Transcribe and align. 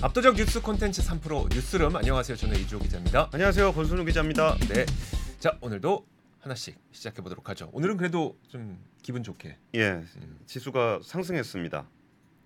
압도적 0.00 0.36
뉴스 0.36 0.60
콘텐츠 0.62 1.02
3프로 1.02 1.52
뉴스룸 1.52 1.94
안녕하세요. 1.96 2.36
저는 2.36 2.56
이주호 2.60 2.80
기자입니다. 2.82 3.28
안녕하세요. 3.32 3.72
권순우 3.72 4.04
기자입니다. 4.04 4.56
네. 4.72 4.86
자, 5.40 5.58
오늘도 5.60 6.06
하나씩 6.40 6.78
시작해 6.92 7.20
보도록 7.20 7.48
하죠. 7.50 7.68
오늘은 7.72 7.96
그래도 7.96 8.38
좀 8.48 8.78
기분 9.02 9.22
좋게. 9.24 9.56
예, 9.74 10.02
지수가 10.46 11.00
상승했습니다. 11.02 11.88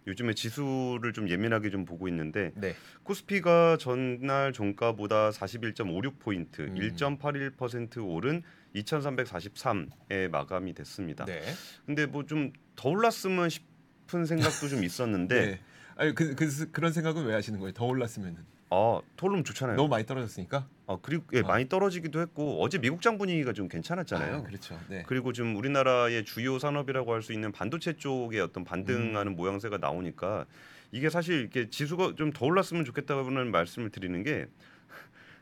요즘에 0.06 0.32
지수를 0.34 1.12
좀 1.12 1.28
예민하게 1.28 1.70
좀 1.70 1.84
보고 1.84 2.08
있는데 2.08 2.52
네. 2.56 2.74
코스피가 3.04 3.76
전날 3.78 4.52
종가보다 4.52 5.30
41.56 5.30 6.18
포인트, 6.18 6.62
음. 6.62 6.74
1.81% 6.74 8.04
오른 8.08 8.42
2,343에 8.74 10.28
마감이 10.30 10.72
됐습니다. 10.74 11.24
네. 11.26 11.42
근데 11.86 12.06
뭐 12.06 12.24
좀 12.26 12.50
더 12.74 12.88
올랐으면 12.88 13.50
싶은 13.50 14.24
생각도 14.24 14.68
좀 14.68 14.82
있었는데 14.82 15.46
네. 15.52 15.60
아니 15.96 16.14
그, 16.14 16.34
그 16.34 16.70
그런 16.72 16.92
생각은 16.92 17.24
왜 17.24 17.34
하시는 17.34 17.58
거예요? 17.58 17.72
더 17.72 17.84
올랐으면은 17.86 18.38
아, 18.70 19.00
더 19.16 19.26
오르면 19.26 19.44
좋잖아요. 19.44 19.76
너무 19.76 19.88
많이 19.88 20.06
떨어졌으니까. 20.06 20.66
아, 20.86 20.96
그리고 21.02 21.24
예, 21.34 21.40
아. 21.40 21.42
많이 21.42 21.68
떨어지기도 21.68 22.20
했고 22.20 22.62
어제 22.62 22.78
미국 22.78 23.02
장 23.02 23.18
분위기가 23.18 23.52
좀 23.52 23.68
괜찮았잖아요. 23.68 24.36
아, 24.36 24.42
그렇죠. 24.42 24.78
네. 24.88 25.02
그리고 25.06 25.32
좀 25.34 25.56
우리나라의 25.56 26.24
주요 26.24 26.58
산업이라고 26.58 27.12
할 27.12 27.22
수 27.22 27.32
있는 27.34 27.52
반도체 27.52 27.92
쪽의 27.98 28.40
어떤 28.40 28.64
반등하는 28.64 29.36
모양새가 29.36 29.76
나오니까 29.78 30.46
이게 30.90 31.10
사실 31.10 31.40
이렇게 31.40 31.68
지수가 31.68 32.14
좀 32.16 32.32
더 32.32 32.46
올랐으면 32.46 32.84
좋겠다는 32.86 33.50
말씀을 33.50 33.90
드리는 33.90 34.22
게 34.22 34.46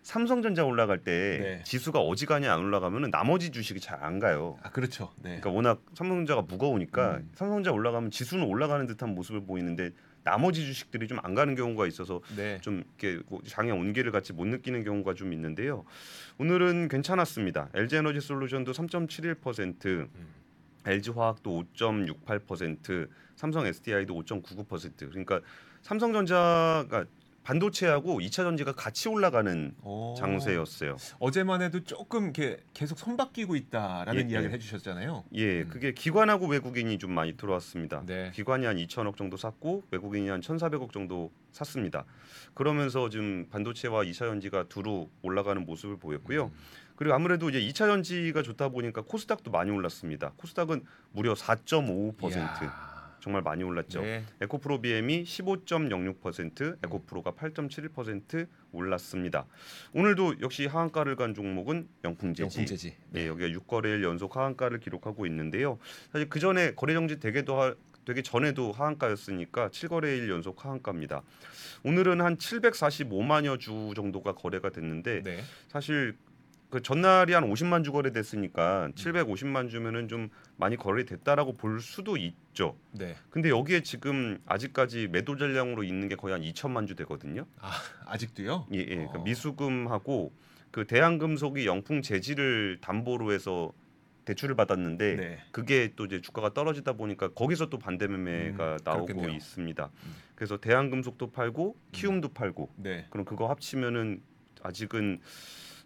삼성전자 0.02 0.64
올라갈 0.64 0.98
때 0.98 1.38
네. 1.40 1.62
지수가 1.64 2.00
어지간히 2.00 2.48
안 2.48 2.58
올라가면은 2.60 3.10
나머지 3.10 3.50
주식이 3.50 3.80
잘 3.80 4.00
안 4.02 4.18
가요. 4.18 4.58
아, 4.62 4.70
그렇죠. 4.70 5.12
네. 5.16 5.38
그러니까 5.40 5.50
워낙 5.50 5.82
삼성전자가 5.94 6.42
무거우니까 6.42 7.16
음. 7.18 7.30
삼성전자 7.34 7.70
올라가면 7.70 8.10
지수는 8.10 8.44
올라가는 8.44 8.86
듯한 8.86 9.14
모습을 9.14 9.44
보이는데 9.44 9.90
나머지 10.24 10.64
주식들이 10.66 11.08
좀 11.08 11.20
안 11.22 11.34
가는 11.34 11.54
경우가 11.54 11.86
있어서 11.86 12.20
네. 12.36 12.58
좀 12.60 12.82
이렇게 12.98 13.22
뭐 13.28 13.40
장의 13.46 13.72
온기를 13.72 14.10
같이 14.12 14.32
못 14.32 14.46
느끼는 14.46 14.84
경우가 14.84 15.14
좀 15.14 15.32
있는데요. 15.32 15.84
오늘은 16.38 16.88
괜찮았습니다. 16.88 17.68
LG 17.74 17.96
에너지 17.96 18.20
솔루션도 18.20 18.72
3.71%, 18.72 19.86
음. 19.86 20.08
LG 20.86 21.10
화학도 21.10 21.64
5.68%, 21.74 23.08
삼성 23.36 23.66
SDI도 23.66 24.14
5.99%. 24.14 25.10
그러니까 25.10 25.40
삼성전자가 25.82 27.04
반도체하고 27.50 28.20
2차 28.20 28.44
전지가 28.44 28.72
같이 28.72 29.08
올라가는 29.08 29.74
오. 29.82 30.14
장세였어요. 30.16 30.96
어제만 31.18 31.62
해도 31.62 31.82
조금 31.82 32.24
이렇게 32.24 32.58
계속 32.72 32.98
손바뀌고 32.98 33.56
있다라는 33.56 34.30
예, 34.30 34.32
이야기를 34.32 34.50
예. 34.50 34.54
해주셨잖아요. 34.54 35.24
예, 35.34 35.62
음. 35.62 35.68
그게 35.68 35.92
기관하고 35.92 36.46
외국인이 36.46 36.96
좀 36.98 37.12
많이 37.12 37.36
들어왔습니다. 37.36 38.04
네. 38.06 38.30
기관이 38.32 38.66
한 38.66 38.76
2천억 38.76 39.16
정도 39.16 39.36
샀고 39.36 39.82
외국인이 39.90 40.28
한 40.28 40.40
1,400억 40.40 40.92
정도 40.92 41.32
샀습니다. 41.50 42.04
그러면서 42.54 43.08
지금 43.08 43.48
반도체와 43.50 44.04
2차 44.04 44.18
전지가 44.18 44.68
두루 44.68 45.08
올라가는 45.22 45.64
모습을 45.64 45.96
보였고요. 45.96 46.44
음. 46.44 46.52
그리고 46.94 47.14
아무래도 47.14 47.48
이제 47.50 47.60
2차 47.60 47.88
전지가 47.88 48.42
좋다 48.42 48.68
보니까 48.68 49.02
코스닥도 49.02 49.50
많이 49.50 49.72
올랐습니다. 49.72 50.32
코스닥은 50.36 50.84
무려 51.12 51.34
4.55% 51.34 52.30
이야. 52.30 52.99
정말 53.20 53.42
많이 53.42 53.62
올랐죠. 53.62 54.02
네. 54.02 54.24
에코프로 54.40 54.80
BM이 54.80 55.24
15.06%, 55.24 56.78
에코프로가 56.84 57.32
8.71% 57.32 58.46
올랐습니다. 58.72 59.46
오늘도 59.92 60.40
역시 60.40 60.66
하한가를 60.66 61.16
간 61.16 61.34
종목은 61.34 61.88
영풍제지. 62.04 62.42
영풍제지. 62.42 62.96
네, 63.10 63.26
여기가 63.26 63.48
6거래일 63.60 64.02
연속 64.02 64.36
하한가를 64.36 64.80
기록하고 64.80 65.26
있는데요. 65.26 65.78
사실 66.12 66.28
그 66.28 66.40
전에 66.40 66.74
거래 66.74 66.94
정지 66.94 67.20
되게도 67.20 67.60
하, 67.60 67.74
되기 68.04 68.22
전에도 68.22 68.72
하한가였으니까 68.72 69.68
7거래일 69.68 70.28
연속 70.30 70.64
하한가입니다. 70.64 71.22
오늘은 71.84 72.20
한 72.20 72.36
745만여 72.36 73.58
주 73.60 73.92
정도가 73.94 74.34
거래가 74.34 74.70
됐는데 74.70 75.22
네. 75.22 75.40
사실 75.68 76.16
그 76.70 76.80
전날이 76.80 77.32
한 77.32 77.50
50만 77.50 77.84
주 77.84 77.90
거래됐으니까 77.92 78.90
750만 78.94 79.68
주면은 79.68 80.06
좀 80.08 80.30
많이 80.56 80.76
거래됐다라고 80.76 81.54
볼 81.54 81.80
수도 81.80 82.16
있죠. 82.16 82.76
네. 82.92 83.16
근데 83.28 83.50
여기에 83.50 83.82
지금 83.82 84.38
아직까지 84.46 85.08
매도 85.08 85.36
전량으로 85.36 85.82
있는 85.82 86.08
게 86.08 86.14
거의 86.14 86.32
한 86.32 86.42
2천만 86.42 86.86
주 86.86 86.94
되거든요. 86.94 87.44
아, 87.60 87.72
아직도요? 88.06 88.68
예, 88.72 88.78
예. 88.78 89.08
그 89.12 89.18
어. 89.18 89.22
미수금하고 89.24 90.32
그 90.70 90.86
대한금속이 90.86 91.66
영풍 91.66 92.02
재질을 92.02 92.78
담보로 92.80 93.32
해서 93.32 93.72
대출을 94.24 94.54
받았는데 94.54 95.16
네. 95.16 95.38
그게 95.50 95.92
또 95.96 96.04
이제 96.04 96.20
주가가 96.20 96.54
떨어지다 96.54 96.92
보니까 96.92 97.30
거기서 97.30 97.68
또 97.68 97.78
반대 97.78 98.06
매매가 98.06 98.72
음, 98.72 98.78
나오고 98.84 99.06
그렇겠네요. 99.06 99.36
있습니다. 99.36 99.90
음. 100.04 100.14
그래서 100.36 100.56
대한금속도 100.56 101.32
팔고 101.32 101.76
키움도 101.90 102.28
팔고 102.28 102.70
네. 102.76 103.06
그럼 103.10 103.24
그거 103.24 103.48
합치면은 103.48 104.22
아직은 104.62 105.20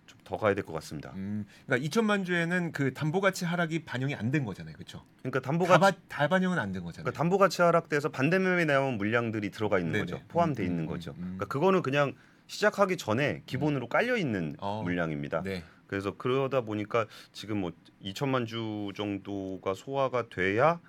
좀 0.06 0.18
더 0.24 0.38
가야 0.38 0.54
될 0.54 0.64
것 0.64 0.72
같습니다. 0.74 1.12
음, 1.16 1.44
그러니까 1.66 1.86
2천만 1.88 2.24
주에는 2.24 2.72
그 2.72 2.94
담보 2.94 3.20
가치 3.20 3.44
하락이 3.44 3.84
반영이 3.84 4.14
안 4.14 4.30
된 4.30 4.44
거잖아요, 4.46 4.74
그렇죠? 4.74 5.04
그러니까 5.20 5.40
다, 5.40 5.50
담보가 5.50 5.78
바, 5.78 5.92
다 6.08 6.28
반영은 6.28 6.58
안 6.58 6.72
된 6.72 6.82
거잖아요. 6.82 7.04
그러니까 7.04 7.18
담보 7.18 7.36
가치 7.38 7.60
하락돼서 7.62 8.08
반대 8.08 8.38
매매 8.38 8.64
나온 8.64 8.96
물량들이 8.96 9.50
들어가 9.50 9.78
있는 9.78 9.92
네네. 9.92 10.04
거죠. 10.06 10.22
포함돼 10.28 10.62
음, 10.62 10.66
있는 10.66 10.84
음, 10.84 10.86
거죠. 10.88 11.10
음, 11.12 11.16
음. 11.18 11.22
그러니까 11.36 11.46
그거는 11.46 11.82
그냥 11.82 12.14
시작하기 12.46 12.96
전에 12.96 13.42
기본으로 13.46 13.88
깔려 13.88 14.16
있는 14.16 14.56
어. 14.60 14.82
물량입니다. 14.82 15.42
네. 15.42 15.62
그래서 15.86 16.16
그러다 16.16 16.62
보니까 16.62 17.06
지금 17.32 17.58
뭐 17.58 17.72
2천만 18.02 18.46
주 18.46 18.92
정도가 18.96 19.74
소화가 19.74 20.28
돼야 20.30 20.80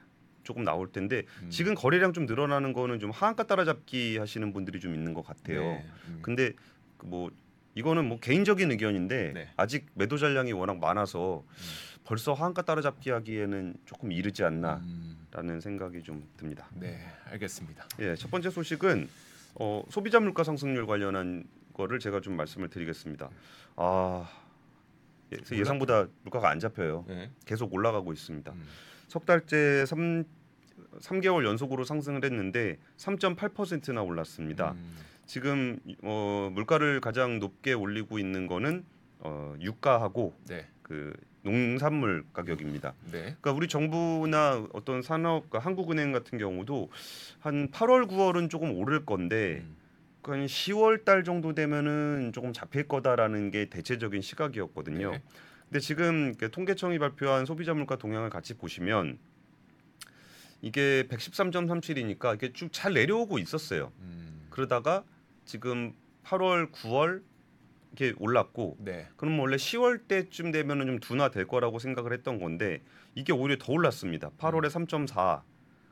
조금 0.44 0.64
나올 0.64 0.92
텐데 0.92 1.24
음. 1.44 1.50
지금 1.50 1.76
거래량 1.76 2.14
좀 2.14 2.26
늘어나는 2.26 2.72
거는 2.72 3.00
좀 3.00 3.12
하한가 3.12 3.44
따라잡기 3.48 4.18
하시는 4.18 4.54
분들이 4.54 4.80
좀 4.80 4.94
있는 4.96 5.14
것 5.14 5.26
같아요. 5.26 5.60
네. 5.60 5.86
음. 6.08 6.20
근데 6.22 6.54
그뭐 6.98 7.32
이거는 7.76 8.06
뭐 8.06 8.20
개인적인 8.20 8.72
의견인데 8.72 9.34
네. 9.34 9.50
아직 9.58 9.86
매도 9.94 10.18
잔량이 10.18 10.54
워낙 10.54 10.80
많아서 10.80 11.44
벌써 12.06 12.34
하한가 12.34 12.62
따라잡기 12.62 13.10
하기에는 13.10 13.76
조금 13.86 14.12
이르지 14.12 14.44
않나라는 14.44 14.82
음, 15.36 15.60
생각이 15.60 16.02
좀 16.04 16.28
듭니다. 16.38 16.68
네, 16.74 17.00
알겠습니다. 17.32 17.86
예, 18.00 18.16
첫 18.16 18.32
번째 18.32 18.50
소식은 18.50 19.10
어, 19.56 19.84
소비자 19.90 20.20
물가 20.20 20.44
상승률 20.44 20.86
관련한 20.88 21.46
거를 21.74 22.00
제가 22.00 22.22
좀 22.22 22.38
말씀을 22.38 22.70
드리겠습니다. 22.70 23.30
아 23.76 24.30
예, 25.34 25.58
예상보다 25.58 26.08
물가가 26.24 26.50
안 26.50 26.60
잡혀요. 26.60 27.06
네. 27.08 27.30
계속 27.46 27.74
올라가고 27.74 28.14
있습니다. 28.14 28.52
음. 28.52 28.64
석 29.08 29.26
달째 29.26 29.86
3 29.86 30.24
3개월 31.00 31.46
연속으로 31.46 31.84
상승을 31.84 32.24
했는데 32.24 32.78
3.8%나 32.98 34.02
올랐습니다. 34.02 34.72
음, 34.72 34.96
지금 35.26 35.80
어, 36.04 36.50
물가를 36.54 37.02
가장 37.02 37.40
높게 37.40 37.74
올리고 37.74 38.20
있는 38.20 38.48
거는 38.48 38.86
어, 39.20 39.56
유가하고 39.60 40.36
네. 40.48 40.68
그 40.82 41.14
농산물 41.42 42.26
가격입니다. 42.34 42.94
네. 43.12 43.22
그러니까 43.22 43.52
우리 43.54 43.68
정부나 43.68 44.68
어떤 44.74 45.02
산업, 45.02 45.50
그러니까 45.50 45.60
한국은행 45.60 46.12
같은 46.12 46.38
경우도 46.38 46.90
한 47.40 47.70
8월, 47.70 48.08
9월은 48.10 48.50
조금 48.50 48.76
오를 48.78 49.06
건데 49.06 49.64
음, 49.64 49.76
그한 50.22 50.46
10월 50.48 51.06
달 51.06 51.24
정도 51.24 51.54
되면은 51.54 52.32
조금 52.34 52.52
잡힐 52.52 52.88
거다라는 52.88 53.52
게 53.52 53.66
대체적인 53.66 54.22
시각이었거든요. 54.22 55.12
네. 55.12 55.24
근데 55.70 55.80
지금 55.80 56.34
그 56.36 56.50
통계청이 56.52 57.00
발표한 57.00 57.46
소비자 57.46 57.74
물가 57.74 57.96
동향을 57.96 58.30
같이 58.30 58.54
보시면 58.56 59.18
이게 60.62 61.04
113.37이니까 61.10 62.36
이게 62.36 62.54
쭉 62.54 62.72
잘 62.72 62.94
내려오고 62.94 63.40
있었어요. 63.40 63.92
음, 64.00 64.48
그러다가 64.50 65.04
지금 65.46 65.94
8월, 66.24 66.72
9월 66.72 67.22
이렇게 67.98 68.14
올랐고 68.20 68.78
네. 68.80 69.08
그럼 69.16 69.40
원래 69.40 69.56
10월 69.56 70.08
때쯤 70.08 70.52
되면은 70.52 70.86
좀 70.88 71.00
둔화 71.00 71.30
될 71.30 71.48
거라고 71.48 71.80
생각을 71.80 72.12
했던 72.14 72.40
건데 72.40 72.82
이게 73.14 73.32
오히려 73.32 73.58
더 73.60 73.72
올랐습니다. 73.72 74.32
8월에 74.38 74.68
3.4, 74.70 75.42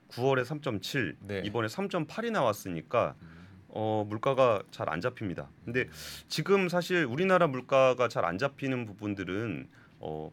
9월에 0.09 0.43
3.7, 0.43 1.15
네. 1.21 1.41
이번에 1.45 1.67
3.8이 1.67 2.31
나왔으니까 2.31 3.15
음, 3.21 3.47
어, 3.69 4.05
물가가 4.07 4.61
잘 4.71 4.89
안 4.89 4.99
잡힙니다. 5.01 5.49
근데 5.63 5.87
지금 6.27 6.67
사실 6.67 7.05
우리나라 7.05 7.47
물가가 7.47 8.07
잘 8.09 8.25
안 8.25 8.37
잡히는 8.37 8.85
부분들은 8.85 9.67
어, 9.99 10.31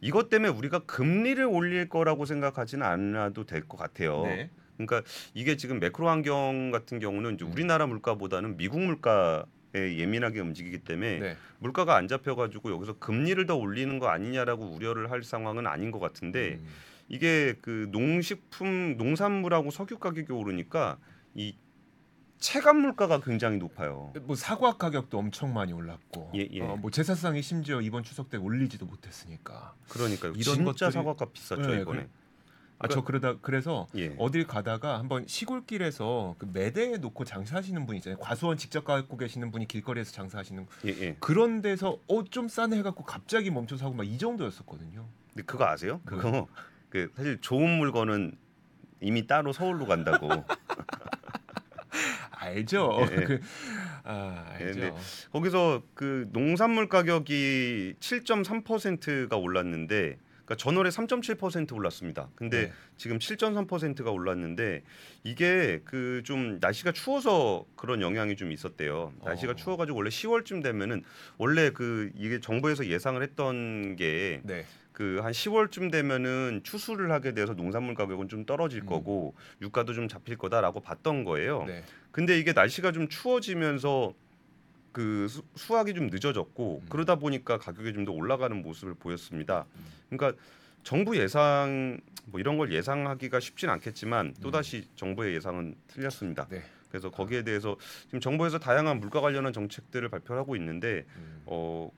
이것 0.00 0.30
때문에 0.30 0.50
우리가 0.52 0.78
금리를 0.80 1.44
올릴 1.44 1.88
거라고 1.90 2.24
생각하지는 2.24 2.86
않아도 2.86 3.44
될 3.44 3.68
것 3.68 3.76
같아요. 3.76 4.22
네. 4.22 4.50
그러니까 4.86 5.08
이게 5.34 5.56
지금 5.56 5.78
매크로 5.80 6.08
환경 6.08 6.70
같은 6.70 6.98
경우는 6.98 7.34
이제 7.34 7.44
음. 7.44 7.52
우리나라 7.52 7.86
물가보다는 7.86 8.56
미국 8.56 8.80
물가 8.80 9.44
에 9.72 9.98
예민하게 9.98 10.40
움직이기 10.40 10.78
때문에 10.78 11.18
네. 11.20 11.36
물가가 11.60 11.94
안 11.94 12.08
잡혀가지고 12.08 12.72
여기서 12.72 12.98
금리를 12.98 13.46
더 13.46 13.54
올리는 13.54 14.00
거 14.00 14.08
아니냐라고 14.08 14.64
우려를 14.64 15.12
할 15.12 15.22
상황은 15.22 15.68
아닌 15.68 15.92
것 15.92 16.00
같은데 16.00 16.54
음, 16.60 16.66
이게 17.08 17.54
그 17.62 17.88
농식품 17.92 18.96
농산물하고 18.96 19.70
석유 19.70 19.98
가격이 19.98 20.32
오르니까 20.32 20.98
이 21.36 21.54
체감 22.40 22.80
물가가 22.80 23.20
굉장히 23.20 23.58
높아요. 23.58 24.12
뭐 24.22 24.34
사과 24.34 24.76
가격도 24.76 25.18
엄청 25.18 25.52
많이 25.52 25.72
올랐고, 25.74 26.32
예, 26.34 26.48
예. 26.50 26.62
어, 26.62 26.74
뭐 26.76 26.90
제사상이 26.90 27.42
심지어 27.42 27.82
이번 27.82 28.02
추석 28.02 28.30
때 28.30 28.38
올리지도 28.38 28.86
못했으니까. 28.86 29.74
그러니까 29.90 30.28
이런 30.28 30.42
진짜 30.42 30.86
것들이- 30.88 30.90
사과값 30.92 31.32
비쌌죠 31.34 31.70
네, 31.70 31.82
이번에. 31.82 32.08
아 32.82 32.88
저 32.88 33.04
그러다 33.04 33.34
그래서 33.42 33.86
예. 33.94 34.14
어딜 34.18 34.46
가다가 34.46 34.98
한번 34.98 35.26
시골길에서 35.26 36.34
그 36.38 36.48
매대에 36.52 36.96
놓고 36.96 37.24
장사하시는 37.26 37.84
분 37.86 37.94
있잖아요. 37.96 38.18
과수원 38.18 38.56
직접 38.56 38.84
갖고 38.84 39.18
계시는 39.18 39.50
분이 39.52 39.68
길거리에서 39.68 40.12
장사하시는 40.12 40.66
예, 40.86 40.88
예. 40.88 41.16
그런 41.20 41.60
데서 41.60 41.98
어 42.08 42.24
좀 42.30 42.48
싸네 42.48 42.78
해갖고 42.78 43.04
갑자기 43.04 43.50
멈춰서 43.50 43.84
하고 43.84 43.94
막 43.96 44.06
이 44.06 44.16
정도였었거든요. 44.16 45.06
근데 45.28 45.42
그거 45.44 45.66
아세요? 45.66 46.00
그- 46.06 46.16
그거 46.16 46.48
그 46.88 47.10
사실 47.16 47.38
좋은 47.40 47.68
물건은 47.78 48.32
이미 49.02 49.26
따로 49.26 49.52
서울로 49.52 49.86
간다고. 49.86 50.28
알죠. 52.30 53.06
예, 53.10 53.16
예. 53.16 53.24
그, 53.24 53.40
아 54.04 54.44
알죠. 54.58 54.80
네. 54.80 54.94
거기서 55.32 55.82
그 55.94 56.28
농산물 56.32 56.88
가격이 56.88 57.94
7.3%가 58.00 59.36
올랐는데 59.36 60.18
그러니까 60.50 60.56
전월에 60.56 60.90
3.7% 60.90 61.72
올랐습니다. 61.74 62.28
근데 62.34 62.66
네. 62.66 62.72
지금 62.96 63.18
7.3%가 63.18 64.10
올랐는데 64.10 64.82
이게 65.22 65.80
그 65.84 66.22
좀 66.24 66.58
날씨가 66.60 66.92
추워서 66.92 67.64
그런 67.76 68.00
영향이 68.02 68.36
좀 68.36 68.52
있었대요. 68.52 69.12
날씨가 69.24 69.52
어. 69.52 69.54
추워가지고 69.54 69.96
원래 69.98 70.10
10월쯤 70.10 70.62
되면은 70.62 71.02
원래 71.38 71.70
그 71.70 72.10
이게 72.16 72.40
정부에서 72.40 72.86
예상을 72.86 73.20
했던 73.22 73.96
게 73.96 74.40
네. 74.44 74.64
그한 74.92 75.32
10월쯤 75.32 75.90
되면은 75.90 76.60
추수를 76.64 77.10
하게 77.10 77.32
돼서 77.32 77.54
농산물 77.54 77.94
가격은 77.94 78.28
좀 78.28 78.44
떨어질 78.44 78.82
음. 78.82 78.86
거고 78.86 79.34
유가도 79.62 79.94
좀 79.94 80.08
잡힐 80.08 80.36
거다라고 80.36 80.80
봤던 80.80 81.24
거예요. 81.24 81.64
네. 81.64 81.82
근데 82.10 82.38
이게 82.38 82.52
날씨가 82.52 82.92
좀 82.92 83.08
추워지면서 83.08 84.14
그 84.92 85.28
수, 85.28 85.42
수확이 85.54 85.94
좀 85.94 86.08
늦어졌고 86.08 86.80
음. 86.82 86.86
그러다 86.88 87.16
보니까 87.16 87.58
가격이 87.58 87.92
좀 87.92 88.04
더 88.04 88.12
올라가는 88.12 88.60
모습을 88.62 88.94
보였습니다. 88.94 89.66
음. 89.76 89.84
그러니까 90.08 90.40
정부 90.82 91.16
예상 91.18 92.00
뭐 92.26 92.40
이런 92.40 92.56
걸 92.56 92.72
예상하기가 92.72 93.40
쉽진 93.40 93.68
않겠지만 93.68 94.34
또 94.42 94.50
다시 94.50 94.88
정부의 94.96 95.34
예상은 95.34 95.74
틀렸습니다. 95.88 96.46
네. 96.48 96.62
그래서 96.88 97.10
거기에 97.10 97.42
대해서 97.42 97.76
지금 98.06 98.20
정부에서 98.20 98.58
다양한 98.58 98.98
물가 99.00 99.20
관련한 99.20 99.52
정책들을 99.52 100.08
발표하고 100.08 100.56
있는데 100.56 101.04
음. 101.16 101.42
어. 101.46 101.90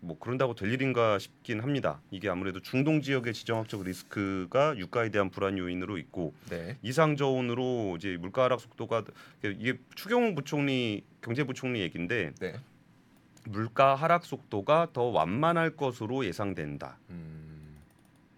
뭐 0.00 0.18
그런다고 0.18 0.54
될 0.54 0.72
일인가 0.72 1.18
싶긴 1.18 1.60
합니다. 1.60 2.00
이게 2.10 2.28
아무래도 2.28 2.60
중동 2.60 3.02
지역의 3.02 3.34
지정학적 3.34 3.84
리스크가 3.84 4.76
유가에 4.78 5.10
대한 5.10 5.30
불안 5.30 5.58
요인으로 5.58 5.98
있고 5.98 6.32
네. 6.48 6.78
이상 6.82 7.16
저온으로 7.16 7.96
이제 7.98 8.16
물가 8.18 8.44
하락 8.44 8.60
속도가 8.60 9.04
이게 9.44 9.78
추경호 9.94 10.34
부총리 10.34 11.04
경제부총리 11.20 11.80
얘긴데 11.80 12.32
네. 12.40 12.60
물가 13.44 13.94
하락 13.94 14.24
속도가 14.24 14.88
더 14.92 15.04
완만할 15.04 15.76
것으로 15.76 16.24
예상된다. 16.24 16.96
음. 17.10 17.76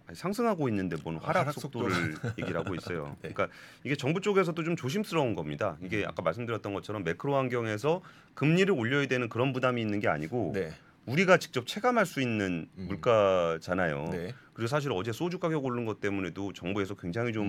아니, 0.05 0.17
상승하고 0.17 0.67
있는데 0.69 0.97
뭔 1.01 1.17
아, 1.17 1.27
하락, 1.27 1.41
하락 1.43 1.53
속도를 1.53 2.15
얘기를 2.39 2.59
하고 2.59 2.75
있어요. 2.75 3.15
네. 3.21 3.31
그러니까 3.31 3.47
이게 3.85 3.95
정부 3.95 4.19
쪽에서도 4.19 4.61
좀 4.63 4.75
조심스러운 4.75 5.33
겁니다. 5.33 5.77
이게 5.81 6.03
음. 6.03 6.09
아까 6.09 6.21
말씀드렸던 6.21 6.73
것처럼 6.73 7.05
매크로 7.05 7.35
환경에서 7.35 8.01
금리를 8.33 8.69
올려야 8.73 9.07
되는 9.07 9.29
그런 9.29 9.53
부담이 9.53 9.81
있는 9.81 10.01
게 10.01 10.09
아니고 10.09 10.51
네. 10.53 10.73
우리가 11.05 11.37
직접 11.37 11.67
체감할 11.67 12.05
수 12.05 12.21
있는 12.21 12.69
음. 12.77 12.85
물가잖아요. 12.87 14.09
네. 14.11 14.33
그리고 14.53 14.67
사실 14.67 14.91
어제 14.91 15.11
소주 15.11 15.39
가격 15.39 15.65
오른 15.65 15.85
것 15.85 15.99
때문에도 15.99 16.53
정부에서 16.53 16.95
굉장히 16.95 17.33
좀 17.33 17.45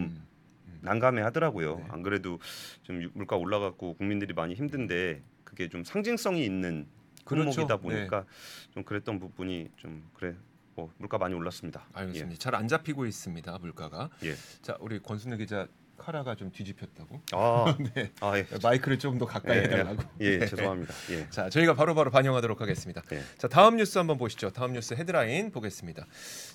음. 0.66 0.78
난감해 0.80 1.22
하더라고요. 1.22 1.76
네. 1.76 1.84
안 1.88 2.02
그래도 2.02 2.38
좀 2.82 3.02
유- 3.02 3.10
물가 3.14 3.36
올라갔고 3.36 3.94
국민들이 3.94 4.34
많이 4.34 4.54
힘든데 4.54 5.22
그게 5.44 5.68
좀 5.68 5.84
상징성이 5.84 6.44
있는 6.44 6.86
그렇죠. 7.24 7.50
품목이다 7.50 7.76
보니까 7.78 8.24
좀 8.72 8.82
그랬던 8.84 9.18
부분이 9.18 9.70
좀 9.76 10.08
그래 10.14 10.34
뭐 10.74 10.92
물가 10.98 11.16
많이 11.18 11.34
올랐습니다. 11.34 11.86
알겠습니다. 11.92 12.38
잘안 12.38 12.66
잡히고 12.68 13.06
있습니다. 13.06 13.58
물가가. 13.60 14.10
예. 14.24 14.34
자, 14.60 14.76
우리 14.80 14.98
권순우 14.98 15.36
기자 15.36 15.68
카라가 15.96 16.34
좀 16.34 16.50
뒤집혔다고. 16.52 17.14
예. 17.14 17.20
아, 17.32 17.76
네. 17.94 18.10
아 18.20 18.36
예. 18.36 18.46
마이크를 18.62 18.98
좀 18.98 19.18
더 19.18 19.26
가까이 19.26 19.58
예, 19.58 19.62
해달라고. 19.62 20.02
예, 20.20 20.38
네. 20.38 20.46
죄송합니다. 20.46 20.94
예. 21.10 21.30
자, 21.30 21.48
저희가 21.48 21.74
바로 21.74 21.94
바로 21.94 22.10
반영하도록 22.10 22.60
하겠습니다. 22.60 23.02
예. 23.12 23.22
자, 23.38 23.46
다음 23.48 23.76
뉴스 23.76 23.96
한번 23.98 24.18
보시죠. 24.18 24.50
다음 24.50 24.72
뉴스 24.72 24.94
헤드라인 24.94 25.52
보겠습니다. 25.52 26.04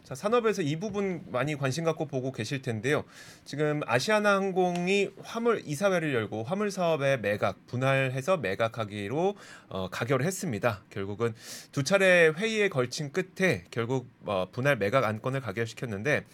자, 0.04 0.16
산업에서 0.16 0.62
이 0.62 0.76
부분 0.78 1.24
많이 1.28 1.56
관심 1.56 1.86
갖고 1.86 2.06
보고 2.06 2.32
계실 2.32 2.62
텐데요. 2.62 3.06
지금 3.46 3.82
아시아나 3.86 4.36
항공이 4.36 5.12
화물 5.24 5.62
이사회를 5.66 6.14
열고 6.14 6.44
화물 6.44 6.70
사업의 6.70 7.22
매각 7.22 7.66
분할해서 7.68 8.38
매각하기로 8.38 9.36
어, 9.70 9.90
가결을 9.90 10.26
했습니다. 10.26 10.84
결국은 10.90 11.34
두 11.72 11.84
차례 11.84 12.28
회의에 12.30 12.68
걸친 12.70 13.12
끝에 13.12 13.64
결국 13.72 14.10
어, 14.26 14.48
분할 14.52 14.76
매각 14.78 15.06
안건을 15.06 15.40
가결시켰는데 15.42 16.26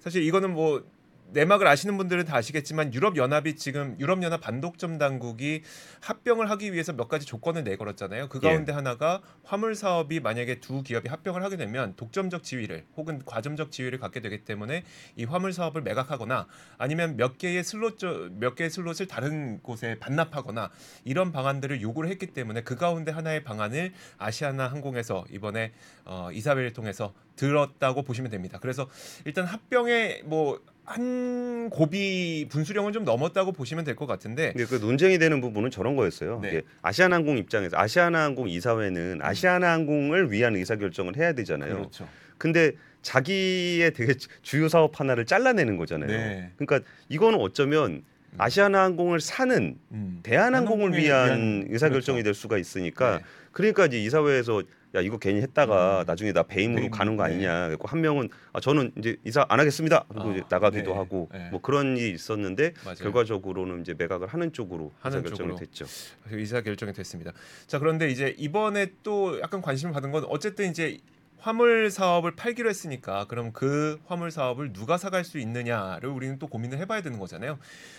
사실 0.00 0.22
이거는 0.22 0.52
뭐 0.52 0.84
내막을 1.32 1.66
아시는 1.66 1.96
분들은 1.96 2.24
다 2.24 2.36
아시겠지만 2.36 2.94
유럽 2.94 3.16
연합이 3.16 3.56
지금 3.56 3.96
유럽 3.98 4.22
연합 4.22 4.40
반독점 4.40 4.98
당국이 4.98 5.62
합병을 6.00 6.50
하기 6.50 6.72
위해서 6.72 6.92
몇 6.92 7.08
가지 7.08 7.26
조건을 7.26 7.64
내걸었잖아요. 7.64 8.28
그 8.28 8.40
예. 8.42 8.48
가운데 8.48 8.72
하나가 8.72 9.20
화물 9.44 9.74
사업이 9.74 10.20
만약에 10.20 10.60
두 10.60 10.82
기업이 10.82 11.08
합병을 11.08 11.42
하게 11.42 11.56
되면 11.56 11.94
독점적 11.96 12.42
지위를 12.42 12.84
혹은 12.96 13.22
과점적 13.24 13.70
지위를 13.70 13.98
갖게 13.98 14.20
되기 14.20 14.44
때문에 14.44 14.84
이 15.16 15.24
화물 15.24 15.52
사업을 15.52 15.82
매각하거나 15.82 16.46
아니면 16.78 17.16
몇 17.16 17.38
개의 17.38 17.64
슬롯 17.64 17.98
몇 18.38 18.54
개의 18.54 18.70
슬롯을 18.70 19.06
다른 19.08 19.60
곳에 19.62 19.98
반납하거나 19.98 20.70
이런 21.04 21.32
방안들을 21.32 21.80
요구를 21.82 22.10
했기 22.10 22.26
때문에 22.26 22.62
그 22.62 22.76
가운데 22.76 23.12
하나의 23.12 23.44
방안을 23.44 23.92
아시아나 24.18 24.68
항공에서 24.68 25.24
이번에 25.30 25.72
어, 26.04 26.30
이사회를 26.32 26.72
통해서 26.72 27.12
들었다고 27.36 28.02
보시면 28.02 28.30
됩니다. 28.30 28.58
그래서 28.60 28.88
일단 29.24 29.44
합병에 29.44 30.22
뭐 30.24 30.60
한 30.86 31.68
고비 31.70 32.46
분수령을 32.48 32.92
좀 32.92 33.04
넘었다고 33.04 33.52
보시면 33.52 33.84
될 33.84 33.96
것 33.96 34.06
같은데 34.06 34.52
근데 34.52 34.66
그 34.66 34.76
논쟁이 34.76 35.18
되는 35.18 35.40
부분은 35.40 35.70
저런 35.70 35.96
거였어요. 35.96 36.38
네. 36.40 36.48
이게 36.48 36.62
아시아나항공 36.82 37.38
입장에서 37.38 37.76
아시아나항공 37.76 38.48
이사회는 38.48 39.18
아시아나항공을 39.22 40.30
위한 40.30 40.54
의사 40.54 40.76
결정을 40.76 41.16
해야 41.16 41.32
되잖아요. 41.32 41.74
그렇죠. 41.76 42.08
근데 42.38 42.72
자기의 43.02 43.92
되게 43.94 44.14
주요 44.42 44.68
사업 44.68 45.00
하나를 45.00 45.26
잘라내는 45.26 45.76
거잖아요. 45.76 46.08
네. 46.08 46.50
그러니까 46.56 46.88
이거는 47.08 47.40
어쩌면 47.40 48.02
아시아나항공을 48.38 49.20
사는 49.20 49.78
음. 49.92 50.20
대한항공을 50.22 50.92
위한, 50.96 51.26
위한- 51.28 51.66
의사 51.70 51.88
결정이 51.88 52.16
그렇죠. 52.22 52.24
될 52.24 52.34
수가 52.34 52.58
있으니까 52.58 53.18
네. 53.18 53.24
그러니까 53.52 53.86
이제 53.86 54.02
이사회에서 54.02 54.62
야 54.94 55.00
이거 55.00 55.18
괜히 55.18 55.40
했다가 55.42 56.00
음. 56.00 56.04
나중에 56.06 56.32
나 56.32 56.42
배임으로 56.42 56.80
배임, 56.82 56.90
가는 56.90 57.16
거 57.16 57.26
네. 57.26 57.34
아니냐. 57.34 57.66
그래서 57.68 57.78
한 57.84 58.00
명은 58.00 58.28
아, 58.52 58.60
저는 58.60 58.92
이제 58.98 59.16
이사 59.24 59.44
안 59.48 59.60
하겠습니다. 59.60 60.04
그리고 60.08 60.28
아, 60.30 60.32
이제 60.32 60.42
나가기도 60.48 60.90
네. 60.92 60.96
하고 60.96 61.28
네. 61.32 61.48
뭐 61.50 61.60
그런 61.60 61.96
일이 61.96 62.12
있었는데 62.12 62.72
맞아요. 62.84 62.96
결과적으로는 62.96 63.80
이제 63.82 63.94
매각을 63.96 64.28
하는 64.28 64.52
쪽으로 64.52 64.92
하는 65.00 65.18
의사 65.18 65.28
결정이 65.28 65.48
쪽으로. 65.50 65.56
됐죠. 65.56 65.86
의사 66.30 66.60
결정이 66.60 66.92
됐습니다. 66.92 67.32
자 67.66 67.78
그런데 67.78 68.08
이제 68.08 68.34
이번에 68.38 68.92
또 69.02 69.38
약간 69.40 69.60
관심을 69.60 69.92
받은 69.92 70.12
건 70.12 70.24
어쨌든 70.28 70.70
이제 70.70 70.98
화물 71.38 71.90
사업을 71.90 72.34
팔기로 72.34 72.68
했으니까 72.68 73.26
그럼 73.26 73.52
그 73.52 74.00
화물 74.06 74.30
사업을 74.30 74.72
누가 74.72 74.96
사갈 74.96 75.24
수 75.24 75.38
있느냐를 75.38 76.08
우리는 76.08 76.38
또 76.38 76.46
고민을 76.48 76.78
해봐야 76.78 77.02
되는 77.02 77.18
거잖아요. 77.18 77.58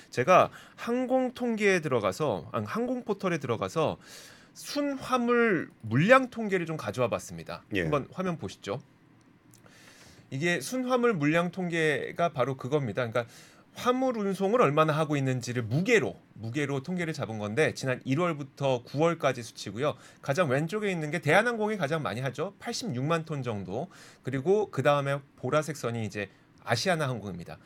제가 0.10 0.50
항공 0.75 1.34
통계에 1.34 1.79
들어가서 1.79 2.50
아니, 2.51 2.65
항공 2.65 3.03
포털에 3.03 3.38
들어가서 3.38 3.98
순 4.53 4.98
화물 4.98 5.70
물량 5.82 6.29
통계를 6.29 6.65
좀 6.65 6.77
가져와 6.77 7.10
봤습니다. 7.10 7.63
예. 7.74 7.82
한번 7.82 8.08
화면 8.12 8.38
보시죠. 8.38 8.82
이게 10.29 10.60
순화물 10.60 11.13
물량 11.13 11.51
통계가 11.51 12.29
바로 12.29 12.58
그겁니다. 12.58 13.08
그러니까 13.08 13.32
화물 13.77 14.17
운송을 14.17 14.60
얼마나 14.60 14.91
하고 14.91 15.15
있는지를 15.15 15.62
무게로 15.62 16.15
무게로 16.34 16.81
통계를 16.81 17.13
잡은 17.13 17.38
건데 17.38 17.75
지난 17.75 18.01
1월부터 18.01 18.84
9월까지 18.84 19.43
수치고요. 19.43 19.96
가장 20.24 20.50
왼쪽에 20.50 20.91
있는 20.91 21.12
게 21.12 21.19
대한항공이 21.19 21.77
가장 21.77 22.01
많이 22.01 22.19
하죠. 22.22 22.55
86만 22.60 23.25
톤 23.25 23.43
정도. 23.43 23.88
그리고 24.24 24.72
그 24.72 24.81
다음에 24.81 25.19
보라색 25.36 25.77
선이 25.77 26.03
이제 26.05 26.27
아시아나 26.63 27.07
항공입니다. 27.07 27.60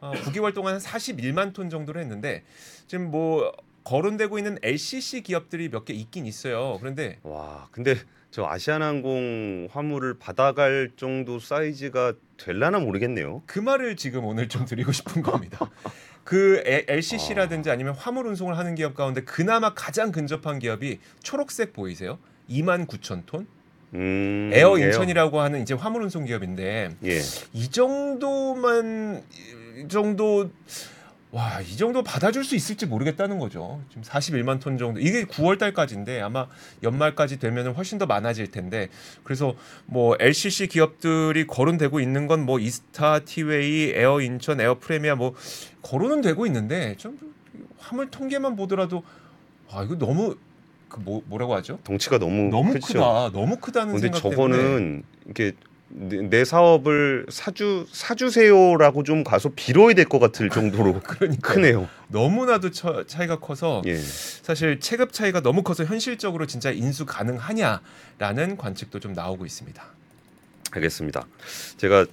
어, 0.00 0.12
9개월 0.12 0.54
동안 0.54 0.74
한 0.74 0.80
41만 0.80 1.52
톤 1.52 1.68
정도를 1.68 2.00
했는데 2.00 2.44
지금 2.86 3.10
뭐 3.10 3.52
거론되고 3.90 4.36
있는 4.38 4.58
LCC 4.62 5.22
기업들이 5.22 5.68
몇 5.68 5.84
개 5.84 5.94
있긴 5.94 6.26
있어요. 6.26 6.76
그런데 6.80 7.18
와, 7.22 7.68
근데 7.70 7.94
저 8.32 8.44
아시아나항공 8.44 9.68
화물을 9.70 10.18
받아갈 10.18 10.90
정도 10.96 11.38
사이즈가 11.38 12.12
될라나 12.36 12.80
모르겠네요. 12.80 13.42
그 13.46 13.60
말을 13.60 13.96
지금 13.96 14.24
오늘 14.24 14.48
좀 14.48 14.64
드리고 14.66 14.90
싶은 14.92 15.22
겁니다. 15.22 15.70
그 16.24 16.62
LCC라든지 16.66 17.70
아니면 17.70 17.94
화물 17.94 18.26
운송을 18.26 18.58
하는 18.58 18.74
기업 18.74 18.94
가운데 18.96 19.22
그나마 19.22 19.72
가장 19.74 20.10
근접한 20.10 20.58
기업이 20.58 20.98
초록색 21.22 21.72
보이세요? 21.72 22.18
2만 22.50 22.88
9천 22.88 23.22
톤? 23.26 23.46
음, 23.94 24.50
에어 24.52 24.76
인천이라고 24.78 25.38
하는 25.40 25.62
이제 25.62 25.72
화물 25.74 26.02
운송 26.02 26.24
기업인데 26.24 26.90
예. 27.04 27.20
이 27.52 27.68
정도만 27.70 29.22
이 29.78 29.88
정도 29.88 30.50
와, 31.32 31.60
이 31.60 31.76
정도 31.76 32.02
받아줄 32.02 32.44
수 32.44 32.54
있을지 32.56 32.86
모르겠다는 32.86 33.38
거죠. 33.38 33.82
지금 33.90 34.02
41만 34.02 34.60
톤 34.60 34.78
정도. 34.78 35.00
이게 35.00 35.24
9월 35.24 35.58
달까지인데 35.58 36.20
아마 36.22 36.46
연말까지 36.82 37.38
되면 37.38 37.74
훨씬 37.74 37.98
더 37.98 38.06
많아질 38.06 38.50
텐데. 38.50 38.88
그래서 39.24 39.54
뭐 39.86 40.16
LCC 40.18 40.68
기업들이 40.68 41.46
거론되고 41.46 42.00
있는 42.00 42.26
건 42.26 42.46
뭐 42.46 42.58
이스타, 42.60 43.20
티웨이, 43.20 43.90
에어 43.94 44.20
인천, 44.20 44.60
에어 44.60 44.78
프레미아 44.78 45.16
뭐 45.16 45.34
거론은 45.82 46.20
되고 46.22 46.46
있는데 46.46 46.94
좀 46.96 47.18
화물 47.78 48.08
통계만 48.10 48.54
보더라도 48.56 49.02
아, 49.70 49.82
이거 49.82 49.96
너무 49.98 50.36
그 50.88 51.00
뭐 51.00 51.20
뭐라고 51.26 51.54
하죠? 51.56 51.78
덩치가 51.82 52.18
너무 52.18 52.48
너무 52.50 52.72
크죠. 52.74 52.86
크다. 52.94 53.30
너무 53.32 53.56
크다는 53.56 53.94
근데 53.94 54.06
생각 54.06 54.22
때문에 54.30 54.56
저거는 54.56 55.02
이게 55.28 55.52
내, 55.88 56.20
내 56.22 56.44
사업을 56.44 57.26
사주 57.28 57.86
사주세요라고 57.92 59.02
좀 59.04 59.22
가서 59.24 59.50
빌어야 59.54 59.94
될 59.94 60.06
것 60.06 60.18
같을 60.18 60.50
정도로 60.50 61.00
그러니까 61.06 61.52
크네요. 61.54 61.88
너무나도 62.08 62.70
처, 62.70 63.04
차이가 63.06 63.38
커서 63.38 63.82
예. 63.86 63.96
사실 63.96 64.80
체급 64.80 65.12
차이가 65.12 65.40
너무 65.40 65.62
커서 65.62 65.84
현실적으로 65.84 66.46
진짜 66.46 66.70
인수 66.70 67.06
가능하냐라는 67.06 68.56
관측도 68.58 69.00
좀 69.00 69.12
나오고 69.12 69.46
있습니다. 69.46 69.82
알겠습니다. 70.72 71.26
제가 71.76 72.06